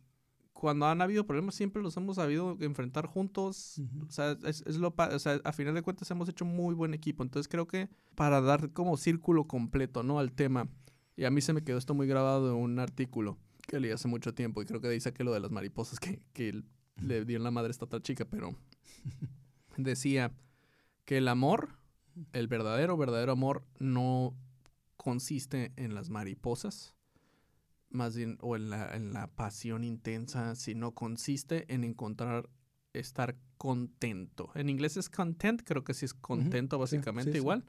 [0.59, 3.79] cuando han habido problemas siempre los hemos sabido enfrentar juntos,
[4.09, 6.95] o sea, es, es lo, o sea, a final de cuentas hemos hecho muy buen
[6.95, 10.19] equipo, entonces creo que para dar como círculo completo, ¿no?
[10.19, 10.69] Al tema,
[11.15, 13.37] y a mí se me quedó esto muy grabado en un artículo
[13.67, 16.01] que leí hace mucho tiempo y creo que de ahí saqué lo de las mariposas
[16.01, 16.63] que, que
[17.03, 18.57] le dio en la madre esta otra chica, pero
[19.77, 20.33] decía
[21.05, 21.69] que el amor,
[22.33, 24.35] el verdadero, verdadero amor, no
[24.97, 26.96] consiste en las mariposas,
[27.97, 32.49] más bien, o en la, en la pasión intensa, sino consiste en encontrar,
[32.93, 34.51] estar contento.
[34.55, 37.65] En inglés es content, creo que sí es contento, básicamente igual.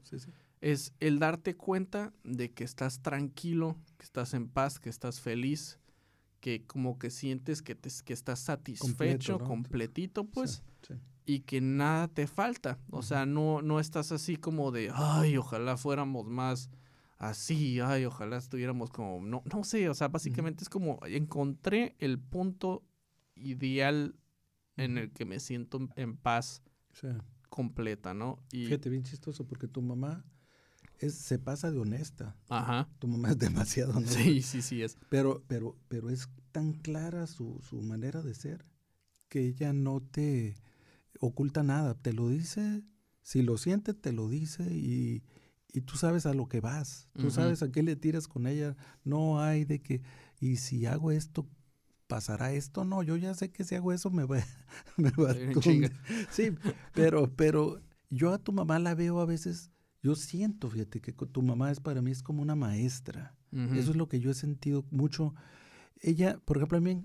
[0.60, 5.78] es el darte cuenta de que estás tranquilo, que estás en paz, que estás feliz,
[6.40, 10.62] que como que sientes que, te, que estás satisfecho, completito, pues,
[11.24, 12.78] y que nada te falta.
[12.90, 16.70] O sea, no, no estás así como de, ay, ojalá fuéramos más
[17.18, 22.18] así, ay, ojalá estuviéramos como, no, no sé, o sea, básicamente es como, encontré el
[22.18, 22.84] punto
[23.34, 24.16] ideal
[24.76, 26.62] en el que me siento en paz
[27.48, 28.38] completa, ¿no?
[28.52, 30.24] Y, Fíjate, bien chistoso, porque tu mamá
[31.06, 32.36] se pasa de honesta.
[32.48, 32.88] Ajá.
[32.98, 34.18] Tu mamá es demasiado honesta.
[34.18, 34.96] Sí, sí, sí es.
[35.08, 38.64] Pero, pero, pero es tan clara su, su manera de ser
[39.28, 40.56] que ella no te
[41.20, 41.94] oculta nada.
[41.94, 42.82] Te lo dice,
[43.22, 45.22] si lo siente, te lo dice y,
[45.72, 47.08] y tú sabes a lo que vas.
[47.14, 48.76] Tú sabes a qué le tiras con ella.
[49.04, 50.02] No hay de que,
[50.40, 51.46] y si hago esto,
[52.06, 52.84] pasará esto.
[52.84, 54.38] No, yo ya sé que si hago eso me va,
[54.96, 55.34] me va a...
[56.30, 56.54] Sí,
[56.94, 59.70] pero, pero yo a tu mamá la veo a veces
[60.02, 63.34] yo siento, fíjate, que tu mamá es para mí es como una maestra.
[63.50, 65.34] Eso es lo que yo he sentido mucho.
[66.00, 67.02] Ella, por ejemplo, a mí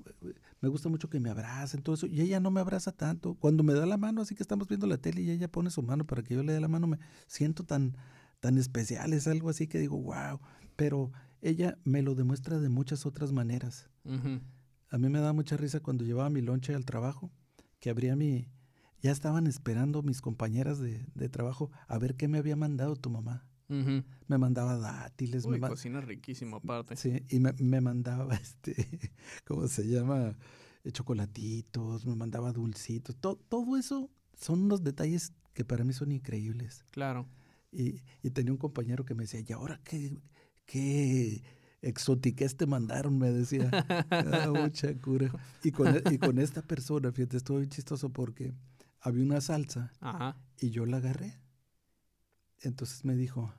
[0.60, 3.36] me gusta mucho que me abracen, todo eso, y ella no me abraza tanto.
[3.36, 5.82] Cuando me da la mano, así que estamos viendo la tele y ella pone su
[5.82, 7.96] mano para que yo le dé la mano, me siento tan,
[8.44, 10.38] tan especial, es algo así que digo, wow.
[10.76, 13.90] Pero ella me lo demuestra de muchas otras maneras.
[14.90, 17.32] A mí me da mucha risa cuando llevaba mi lonche al trabajo,
[17.80, 18.52] que abría mi,
[19.02, 23.48] ya estaban esperando mis compañeras de, trabajo a ver qué me había mandado tu mamá.
[23.70, 25.46] Me mandaba dátiles.
[25.46, 26.98] Uy, me cocina riquísimo aparte.
[26.98, 28.76] Sí, y me, mandaba, este,
[29.46, 30.38] ¿cómo se llama?
[30.84, 33.16] Eh, chocolatitos, me mandaba dulcitos.
[33.16, 36.84] todo eso son unos detalles que para mí son increíbles.
[36.92, 37.26] Claro.
[37.74, 40.18] Y, tenía un compañero que me decía, ¿y ahora qué,
[40.66, 41.44] qué
[41.82, 43.18] exotiques te mandaron?
[43.18, 43.70] Me decía.
[44.12, 45.32] ah, mucha cura.
[45.64, 48.54] Y con, y con esta persona, fíjate, estuvo bien chistoso porque
[49.00, 49.92] había una salsa
[50.60, 51.40] y yo la agarré.
[52.62, 53.54] Entonces me dijo,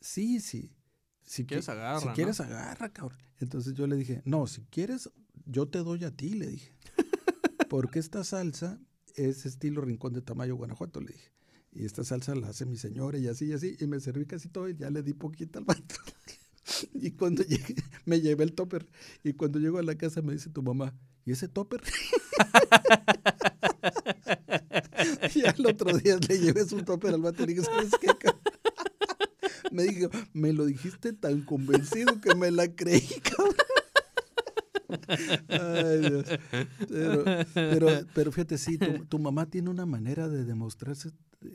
[0.00, 0.76] sí, sí.
[1.22, 2.00] Si quieres agarra.
[2.00, 3.18] Si quieres agarra, cabrón.
[3.38, 5.10] Entonces yo le dije, no, si quieres,
[5.46, 6.76] yo te doy a ti, le dije.
[7.68, 8.80] Porque esta salsa
[9.14, 11.33] es estilo Rincón de Tamayo, Guanajuato, le dije.
[11.74, 13.76] Y esta salsa la hace mi señora y así y así.
[13.80, 15.96] Y me serví casi todo y ya le di poquito al vato.
[16.94, 18.86] y cuando llegué, me llevé el topper.
[19.22, 20.94] Y cuando llego a la casa me dice tu mamá,
[21.24, 21.82] ¿y ese topper?
[25.34, 28.08] y al otro día le llevé su topper al vato y dije, ¿sabes qué?
[29.72, 33.08] me dijo, me lo dijiste tan convencido que me la creí.
[35.48, 36.26] Ay, Dios.
[36.88, 37.24] Pero,
[38.14, 41.10] pero, fíjate, sí, tu, mamá tiene una manera de demostrarse,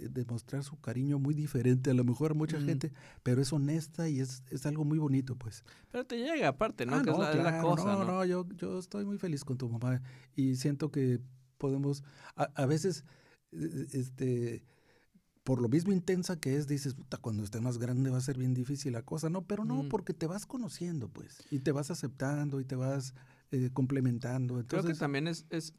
[0.09, 2.91] demostrar su cariño muy diferente, a lo mejor a mucha gente,
[3.23, 5.63] pero es honesta y es, es, algo muy bonito, pues.
[5.91, 6.95] Pero te llega aparte, ¿no?
[6.95, 10.01] Ah, que es la, cosa, no, no, yo, yo estoy muy feliz con tu mamá
[10.35, 11.19] y siento que
[11.57, 12.03] podemos,
[12.35, 13.03] a, veces,
[13.51, 14.63] e, e, este,
[15.43, 18.37] por lo mismo intensa que es, dices, puta, cuando esté más grande va a ser
[18.37, 19.45] bien difícil la cosa, ¿no?
[19.45, 19.89] Pero no, mm.
[19.89, 23.13] porque te vas conociendo, pues, y te vas aceptando y te vas
[23.51, 24.63] eh, complementando.
[24.67, 25.73] Creo que también es, es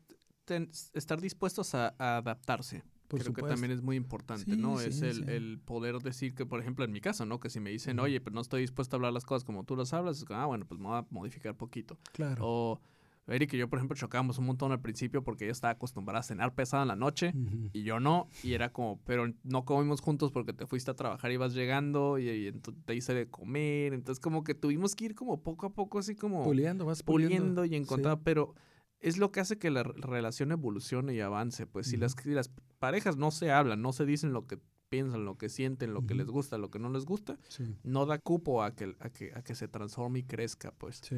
[0.92, 2.82] estar dispuestos a, adaptarse.
[3.18, 4.80] Creo que también es muy importante, ¿no?
[4.80, 7.40] es el, el, poder decir que, por ejemplo, en mi caso, ¿no?
[7.40, 9.76] Que si me dicen, oye, pero no estoy dispuesto a hablar las cosas como tú
[9.76, 11.98] las hablas, es como, ah, bueno, pues me voy a modificar poquito.
[12.12, 12.42] Claro.
[12.44, 12.80] O
[13.26, 16.22] Eric y yo, por ejemplo, chocábamos un montón al principio porque ella estaba acostumbrada a
[16.22, 17.32] cenar pesada en la noche
[17.72, 18.28] y yo no.
[18.42, 22.18] Y era como, pero no comimos juntos porque te fuiste a trabajar y vas llegando
[22.18, 23.92] y, entonces te hice de comer.
[23.92, 26.42] Entonces, como que tuvimos que ir como poco a poco, así como.
[26.42, 27.64] Puliendo, vas puliendo.
[27.64, 28.54] y encontrar, pero
[29.00, 31.66] es lo que hace que la relación evolucione y avance.
[31.66, 35.24] Pues si, las, si las parejas no se hablan, no se dicen lo que piensan,
[35.24, 37.38] lo que sienten, lo que les gusta, lo que no les gusta,
[37.84, 41.00] no da cupo a que, a que, a que se transforme y crezca, pues.
[41.02, 41.16] Sí.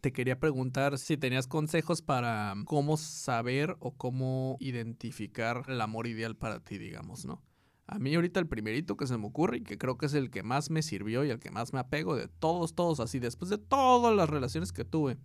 [0.00, 6.36] Te quería preguntar si tenías consejos para cómo saber o cómo identificar el amor ideal
[6.36, 7.42] para ti, digamos, ¿no?
[7.86, 10.30] A mí ahorita el primerito que se me ocurre y que creo que es el
[10.30, 13.50] que más me sirvió y el que más me apego de todos, todos así, después
[13.50, 15.18] de todas las relaciones que tuve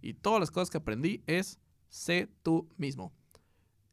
[0.00, 3.12] y todas las cosas que aprendí es sé tú mismo.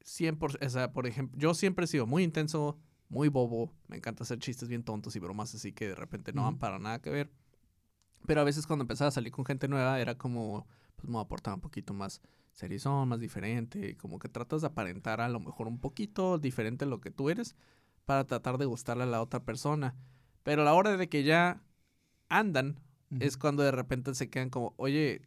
[0.06, 2.78] 100%, o sea, por ejemplo, yo siempre he sido muy intenso,
[3.10, 6.44] muy bobo, me encanta hacer chistes bien tontos y bromas así que de repente no
[6.44, 7.32] van para nada que ver.
[8.26, 11.56] Pero a veces cuando empezaba a salir con gente nueva era como, pues me aportaba
[11.56, 12.22] un poquito más
[12.54, 16.88] serizón, más diferente, como que tratas de aparentar a lo mejor un poquito diferente a
[16.88, 17.56] lo que tú eres
[18.06, 19.96] para tratar de gustarle a la otra persona.
[20.44, 21.64] Pero a la hora de que ya
[22.30, 22.80] andan,
[23.20, 25.22] es cuando de repente se quedan como, oye,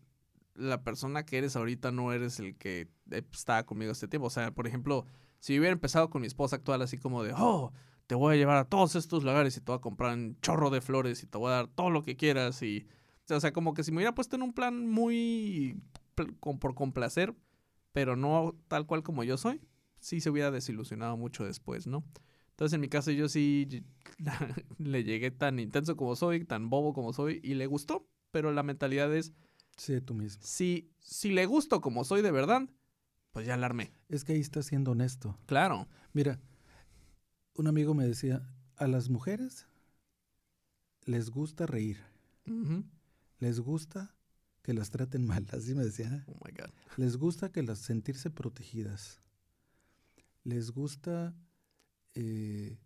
[0.55, 2.89] la persona que eres ahorita no eres el que
[3.33, 4.27] estaba conmigo este tiempo.
[4.27, 5.07] O sea, por ejemplo,
[5.41, 7.73] si hubiera empezado con mi esposa actual así como de, oh,
[8.07, 10.71] te voy a llevar a todos estos lugares y te voy a comprar un chorro
[10.71, 12.87] de flores y te voy a dar todo lo que quieras y...
[13.31, 15.83] O sea, como que si me hubiera puesto en un plan muy
[16.15, 17.35] por complacer,
[17.93, 19.61] pero no tal cual como yo soy,
[20.01, 22.05] sí se hubiera desilusionado mucho después, ¿no?
[22.59, 23.85] Entonces en mi caso yo sí
[24.79, 28.65] le llegué tan intenso como soy, tan bobo como soy y le gustó, pero la
[28.65, 29.33] mentalidad es...
[29.77, 30.43] Sí, tú mismo.
[30.43, 32.69] Si, si le gusto como soy de verdad,
[33.31, 33.93] pues ya alarmé.
[34.09, 35.39] Es que ahí está siendo honesto.
[35.47, 35.87] Claro.
[36.13, 36.41] Mira,
[37.55, 38.45] un amigo me decía,
[38.75, 39.69] a las mujeres
[41.05, 41.99] les gusta reír.
[43.39, 44.17] Les gusta
[44.63, 46.25] que las traten mal, así me decía.
[46.27, 46.73] Oh my God.
[46.97, 49.21] Les gusta que las sentirse protegidas.
[50.43, 51.37] Les gusta
[52.15, 52.79] eh,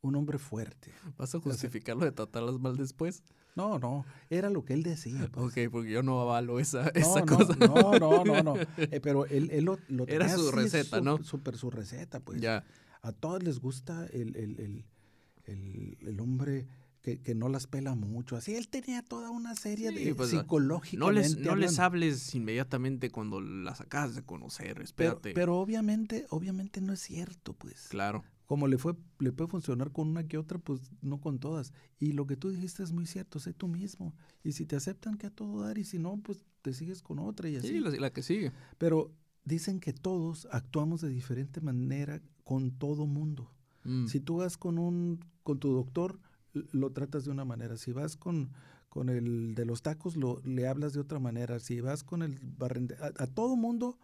[0.00, 0.92] un hombre fuerte.
[1.16, 3.22] ¿Vas a justificarlo de tratarlas mal después?
[3.54, 5.28] No, no, era lo que él decía.
[5.30, 5.46] Pues.
[5.46, 7.54] Ok, porque yo no avalo esa, esa cosa.
[7.56, 8.54] No, no, no, no.
[8.78, 11.22] Eh, pero él, él lo, lo Era su receta, ¿no?
[11.22, 12.40] Súper su receta, pues.
[12.40, 12.64] Ya
[13.02, 14.84] a todos les gusta el, el,
[15.44, 16.68] el, el hombre
[17.02, 18.36] que, que, no las pela mucho.
[18.36, 20.32] Así él tenía toda una serie de pues,
[20.94, 25.34] No les, no les hables inmediatamente cuando las acabas de conocer, espérate.
[25.34, 27.88] Pero, obviamente, obviamente no es cierto, pues.
[27.88, 28.24] Claro.
[28.52, 31.72] Como le fue, le puede funcionar con una que otra, pues no con todas.
[31.98, 34.14] Y lo que tú dijiste es muy cierto, sé tú mismo.
[34.44, 37.18] Y si te aceptan que a todo dar, y si no, pues te sigues con
[37.18, 37.68] otra y así.
[37.68, 38.52] Sí, la, la que sigue.
[38.76, 39.10] Pero
[39.46, 43.50] dicen que todos actuamos de diferente manera con todo mundo.
[43.84, 44.04] Mm.
[44.08, 46.20] Si tú vas con un con tu doctor,
[46.52, 47.78] lo tratas de una manera.
[47.78, 48.50] Si vas con,
[48.90, 51.58] con el de los tacos, lo, le hablas de otra manera.
[51.58, 53.98] Si vas con el barrende, a, todo mundo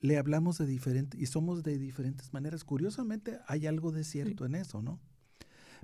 [0.00, 2.64] le hablamos de diferente y somos de diferentes maneras.
[2.64, 5.00] Curiosamente, hay algo de cierto en eso, ¿no?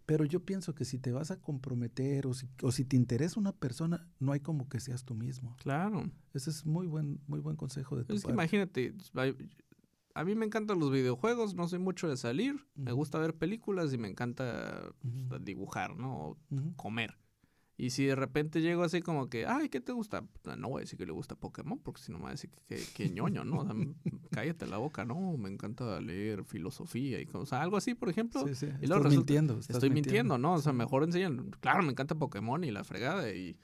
[0.07, 3.39] Pero yo pienso que si te vas a comprometer o si, o si te interesa
[3.39, 5.57] una persona, no hay como que seas tú mismo.
[5.59, 6.11] Claro.
[6.35, 8.95] Ese es muy buen, muy buen consejo de tu Es que imagínate,
[10.15, 13.93] a mí me encantan los videojuegos, no soy mucho de salir, me gusta ver películas
[13.93, 14.93] y me encanta
[15.29, 16.37] pues, dibujar, ¿no?
[16.77, 17.17] comer.
[17.83, 20.23] Y si de repente llego así como que, ay, ¿qué te gusta?
[20.57, 22.49] No voy a decir que le gusta Pokémon, porque si no me va a decir
[22.69, 23.67] que, que, ñoño, ¿no?
[24.31, 28.47] cállate la boca, no, me encanta leer filosofía y cosas, algo así, por ejemplo.
[28.47, 28.69] Sí, sí.
[28.81, 29.59] Y estás mintiendo.
[29.59, 30.53] estoy mintiendo, ¿no?
[30.53, 33.57] O sea, mejor enseñan, claro, me encanta Pokémon y la fregada, y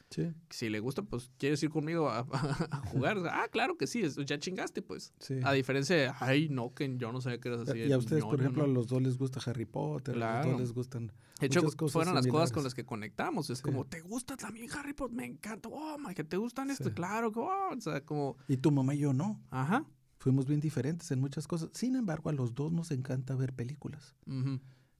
[0.50, 2.24] si le gusta, pues, ¿quieres ir conmigo a,
[2.90, 3.18] jugar?
[3.30, 5.12] ah, claro que sí, ya chingaste, pues.
[5.44, 7.78] A diferencia de, ay, no, que yo no sabía que eras así.
[7.78, 10.60] Y a ustedes, por ejemplo, a los dos les gusta Harry Potter, a los dos
[10.60, 13.48] les gustan de hecho, fueron las cosas con las que conectamos.
[13.50, 15.16] Es como, ¿te gusta también Harry Potter?
[15.16, 15.68] Me encanta.
[15.70, 16.92] Oh, my, que te gustan esto.
[16.92, 18.36] Claro, oh, o sea, como...
[18.48, 19.40] Y tu mamá y yo no.
[19.50, 19.86] Ajá.
[20.18, 21.70] Fuimos bien diferentes en muchas cosas.
[21.72, 24.16] Sin embargo, a los dos nos encanta ver películas.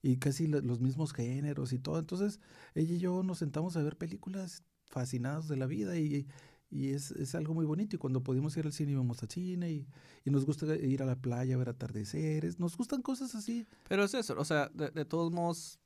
[0.01, 1.99] Y casi los mismos géneros y todo.
[1.99, 2.39] Entonces,
[2.75, 6.29] ella y yo nos sentamos a ver películas fascinados de la vida y,
[6.71, 7.97] y es, es, algo muy bonito.
[7.97, 9.89] Y cuando pudimos ir al cine íbamos al cine y,
[10.25, 12.61] y, nos gusta ir a la playa a ver atardeceres.
[12.61, 13.67] Nos gustan cosas así.
[13.89, 15.81] Pero es eso, o sea, de, de todos modos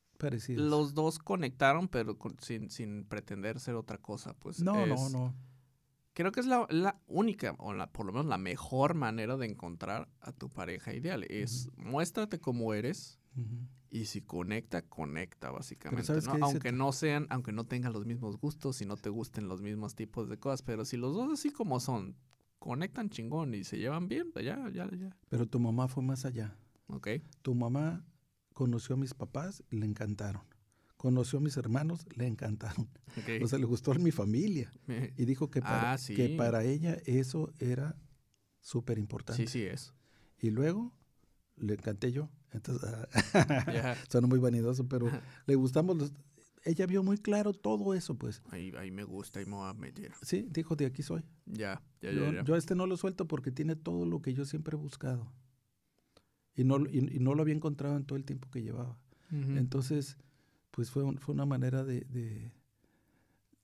[0.49, 4.35] los dos conectaron, pero sin, sin pretender ser otra cosa.
[4.35, 5.35] Pues no, no, no.
[6.15, 9.47] Creo que es la, la única, o la, por lo menos la mejor manera de
[9.47, 11.25] encontrar a tu pareja ideal.
[11.25, 13.19] Es muéstrate como eres
[13.91, 16.13] y si conecta, conecta, básicamente.
[16.39, 16.47] ¿no?
[16.47, 19.95] Aunque no sean, aunque no tengan los mismos gustos y no te gusten los mismos
[19.95, 22.17] tipos de cosas, pero si los dos así como son,
[22.59, 25.17] conectan chingón y se llevan bien, pues ya, ya, ya.
[25.31, 26.57] Pero tu mamá fue más allá.
[26.89, 27.09] Ok.
[27.43, 28.05] Tu mamá
[28.53, 30.43] conoció a mis papás le encantaron.
[30.97, 32.89] conoció a mis hermanos, le encantaron.
[33.43, 34.73] O sea, le gustó a mi familia.
[35.17, 37.97] Y dijo que para, ah, que para ella eso era
[38.61, 39.43] súper importante.
[39.47, 39.93] Sí, sí es.
[40.39, 40.93] Y luego
[41.57, 42.31] le encanté yo.
[42.53, 42.89] Entonces,
[44.11, 45.11] suena muy vanidoso, pero
[45.47, 46.13] le gustamos los,
[46.65, 48.43] ella vio muy claro todo eso, pues.
[48.51, 50.13] Ahí, ahí me gusta y me voy a meter.
[50.23, 51.25] Sí, dijo, de aquí soy.
[51.47, 54.45] Ya, ya, yo, Yo a este no lo suelto porque tiene todo lo que yo
[54.45, 55.33] siempre he buscado.
[56.55, 58.99] Y no, y, no lo había encontrado en todo el tiempo que llevaba.
[59.31, 60.19] Entonces,
[60.71, 62.53] pues fue, fue una manera de, de,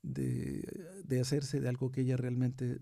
[0.03, 2.79] de, hacerse de algo que ella realmente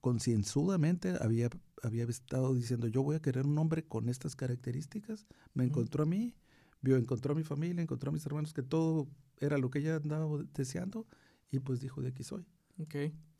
[0.00, 1.50] concienzudamente había,
[1.82, 5.26] había estado diciendo, yo voy a querer un hombre con estas características.
[5.52, 6.34] Me encontró a mí
[6.82, 9.96] vio, encontró a mi familia, encontró a mis hermanos, que todo era lo que ella
[9.96, 11.06] andaba deseando,
[11.50, 12.46] y pues dijo, de aquí soy.
[12.78, 12.94] Ok.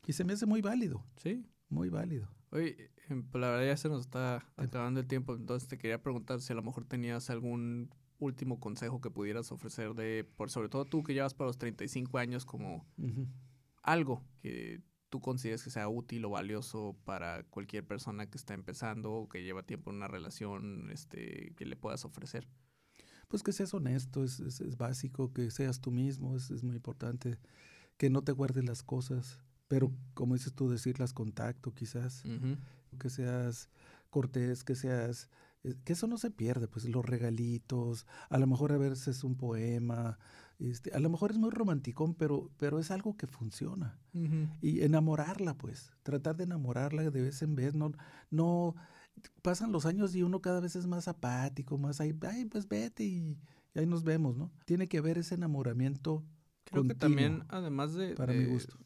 [0.07, 1.05] Y se me hace muy válido.
[1.16, 1.47] Sí.
[1.69, 2.28] Muy válido.
[2.51, 2.90] Oye,
[3.35, 6.57] la verdad ya se nos está acabando el tiempo, entonces te quería preguntar si a
[6.57, 11.15] lo mejor tenías algún último consejo que pudieras ofrecer de, por sobre todo tú que
[11.15, 12.87] llevas para los 35 años como
[13.82, 19.12] algo que tú consideres que sea útil o valioso para cualquier persona que está empezando
[19.12, 22.47] o que lleva tiempo en una relación este, que le puedas ofrecer.
[23.28, 27.39] Pues que seas honesto, es, es, básico, que seas tú mismo, es, es, muy importante,
[27.97, 32.24] que no te guardes las cosas, pero como dices tú, decirlas con tacto quizás,
[32.98, 33.68] que seas
[34.10, 35.30] cortés, que seas,
[35.64, 39.36] eh, que eso no se pierde, pues los regalitos, a lo mejor a veces un
[39.36, 40.18] poema,
[40.58, 43.98] este, a lo mejor es muy romanticón, pero, pero es algo que funciona.
[44.60, 47.92] Y enamorarla, pues, tratar de enamorarla de vez en vez, no,
[48.30, 48.74] no
[49.42, 53.04] pasan los años y uno cada vez es más apático, más ahí, ay, pues vete
[53.04, 53.38] y,
[53.74, 54.50] ahí nos vemos, ¿no?
[54.66, 56.24] Tiene que haber ese enamoramiento.
[56.64, 58.76] Creo que también, además de, para mi gusto.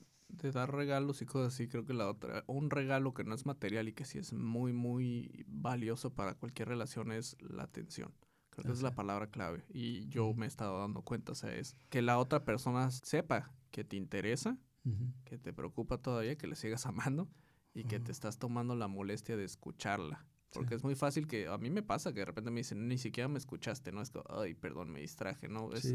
[0.42, 3.46] De dar regalos y cosas así, creo que la otra, un regalo que no es
[3.46, 8.12] material y que sí es muy, muy valioso para cualquier relación es la atención.
[8.50, 9.64] Creo que es la palabra clave.
[9.68, 13.52] Y yo me he estado dando cuenta, o sea, es que la otra persona sepa
[13.70, 14.58] que te interesa,
[15.24, 17.28] que te preocupa todavía, que le sigas amando
[17.72, 20.26] y que te estás tomando la molestia de escucharla.
[20.52, 22.96] Porque es muy fácil que a mí me pasa que de repente me dicen, ni
[22.96, 24.00] siquiera me escuchaste, ¿no?
[24.02, 25.72] Es que, ay, perdón, me distraje, ¿no?
[25.72, 25.92] Es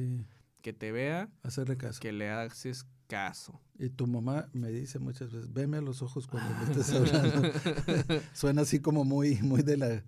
[0.61, 1.99] que te vea, hacerle caso.
[1.99, 3.59] Que le haces caso.
[3.77, 7.51] Y tu mamá me dice muchas veces, veme a los ojos cuando me estés hablando.
[8.33, 10.03] Suena así como muy, muy de la,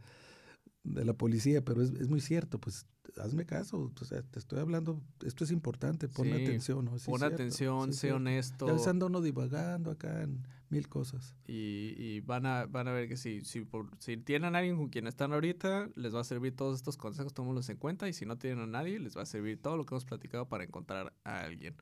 [0.84, 2.86] de la policía, pero es, es muy cierto, pues
[3.20, 6.86] hazme caso, o sea, te estoy hablando, esto es importante, ponme atención.
[6.86, 6.96] ¿no?
[7.06, 8.68] pon atención, sé honesto.
[8.68, 11.36] Ya uno divagando acá en mil cosas.
[11.48, 14.78] Y, y, van, a, van a ver que si, si, por, si tienen a alguien
[14.78, 18.14] con quien están ahorita, les va a servir todos estos consejos, tómenlos en cuenta, y
[18.14, 20.64] si no tienen a nadie, les va a servir todo lo que hemos platicado para
[20.64, 21.76] encontrar a alguien.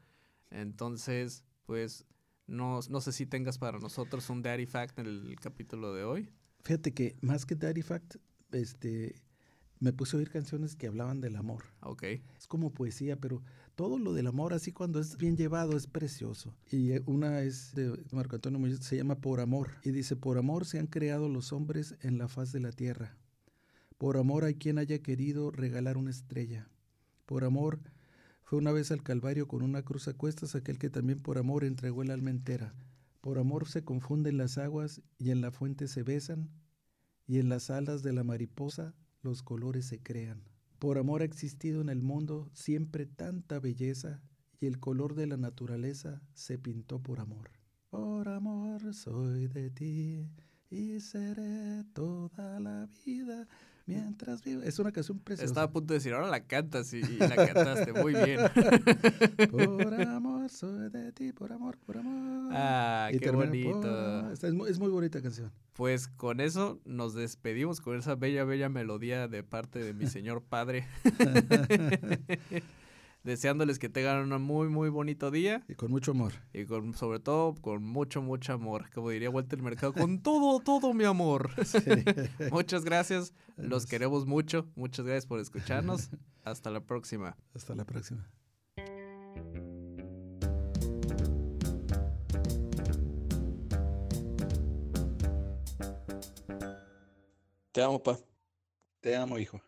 [0.50, 2.06] Entonces, pues,
[2.48, 6.30] no, no sé si tengas para nosotros un Daddy Fact en el capítulo de hoy.
[6.64, 8.16] Fíjate que más que Daddy Fact,
[8.52, 9.16] este
[9.80, 11.64] me puse a oír canciones que hablaban del amor.
[11.82, 12.04] Ok.
[12.38, 13.42] Es como poesía, pero
[13.76, 16.54] todo lo del amor, así cuando es bien llevado, es precioso.
[16.70, 19.72] Y eh, una es de Marco Antonio Muñoz, se llama Por Amor.
[19.84, 23.16] Y dice, por amor se han creado los hombres en la faz de la tierra.
[23.98, 26.70] Por amor hay quien haya querido regalar una estrella.
[27.26, 27.80] Por amor
[28.44, 31.64] fue una vez al Calvario con una cruz a cuestas aquel que también por amor
[31.64, 32.74] entregó el alma entera.
[33.22, 36.50] Por amor se confunden las aguas y en la fuente se besan,
[37.28, 40.44] y en las alas de la mariposa los colores se crean.
[40.80, 44.22] Por amor ha existido en el mundo siempre tanta belleza
[44.60, 47.52] y el color de la naturaleza se pintó por amor.
[47.90, 50.30] Por amor soy de ti
[50.70, 53.48] y seré toda la vida
[53.90, 54.62] mientras vivo.
[54.62, 55.46] Es una canción preciosa.
[55.46, 58.40] Estaba a punto de decir, ahora la cantas y, la cantaste muy bien.
[59.52, 62.52] por amor soy de ti, por amor, por amor.
[62.54, 64.32] Ah, qué bonito.
[64.32, 65.52] Es, es muy bonita canción.
[65.74, 70.44] Pues con eso nos despedimos con esa bella, bella melodía de parte de mi señor
[70.44, 70.86] padre.
[73.30, 75.64] Deseándoles que tengan un muy, muy bonito día.
[75.68, 76.34] Y con mucho amor.
[76.52, 78.90] Y con, sobre todo, con mucho, mucho amor.
[78.92, 81.52] Como diría Walter Mercado, con todo, todo mi amor.
[82.52, 83.36] Muchas gracias.
[83.56, 84.68] Los queremos mucho.
[84.74, 86.10] Muchas gracias por escucharnos.
[86.44, 87.38] Hasta la próxima.
[87.54, 88.28] Hasta la próxima.
[97.72, 98.18] Te amo, pa.
[99.02, 99.62] Te amo, hijo.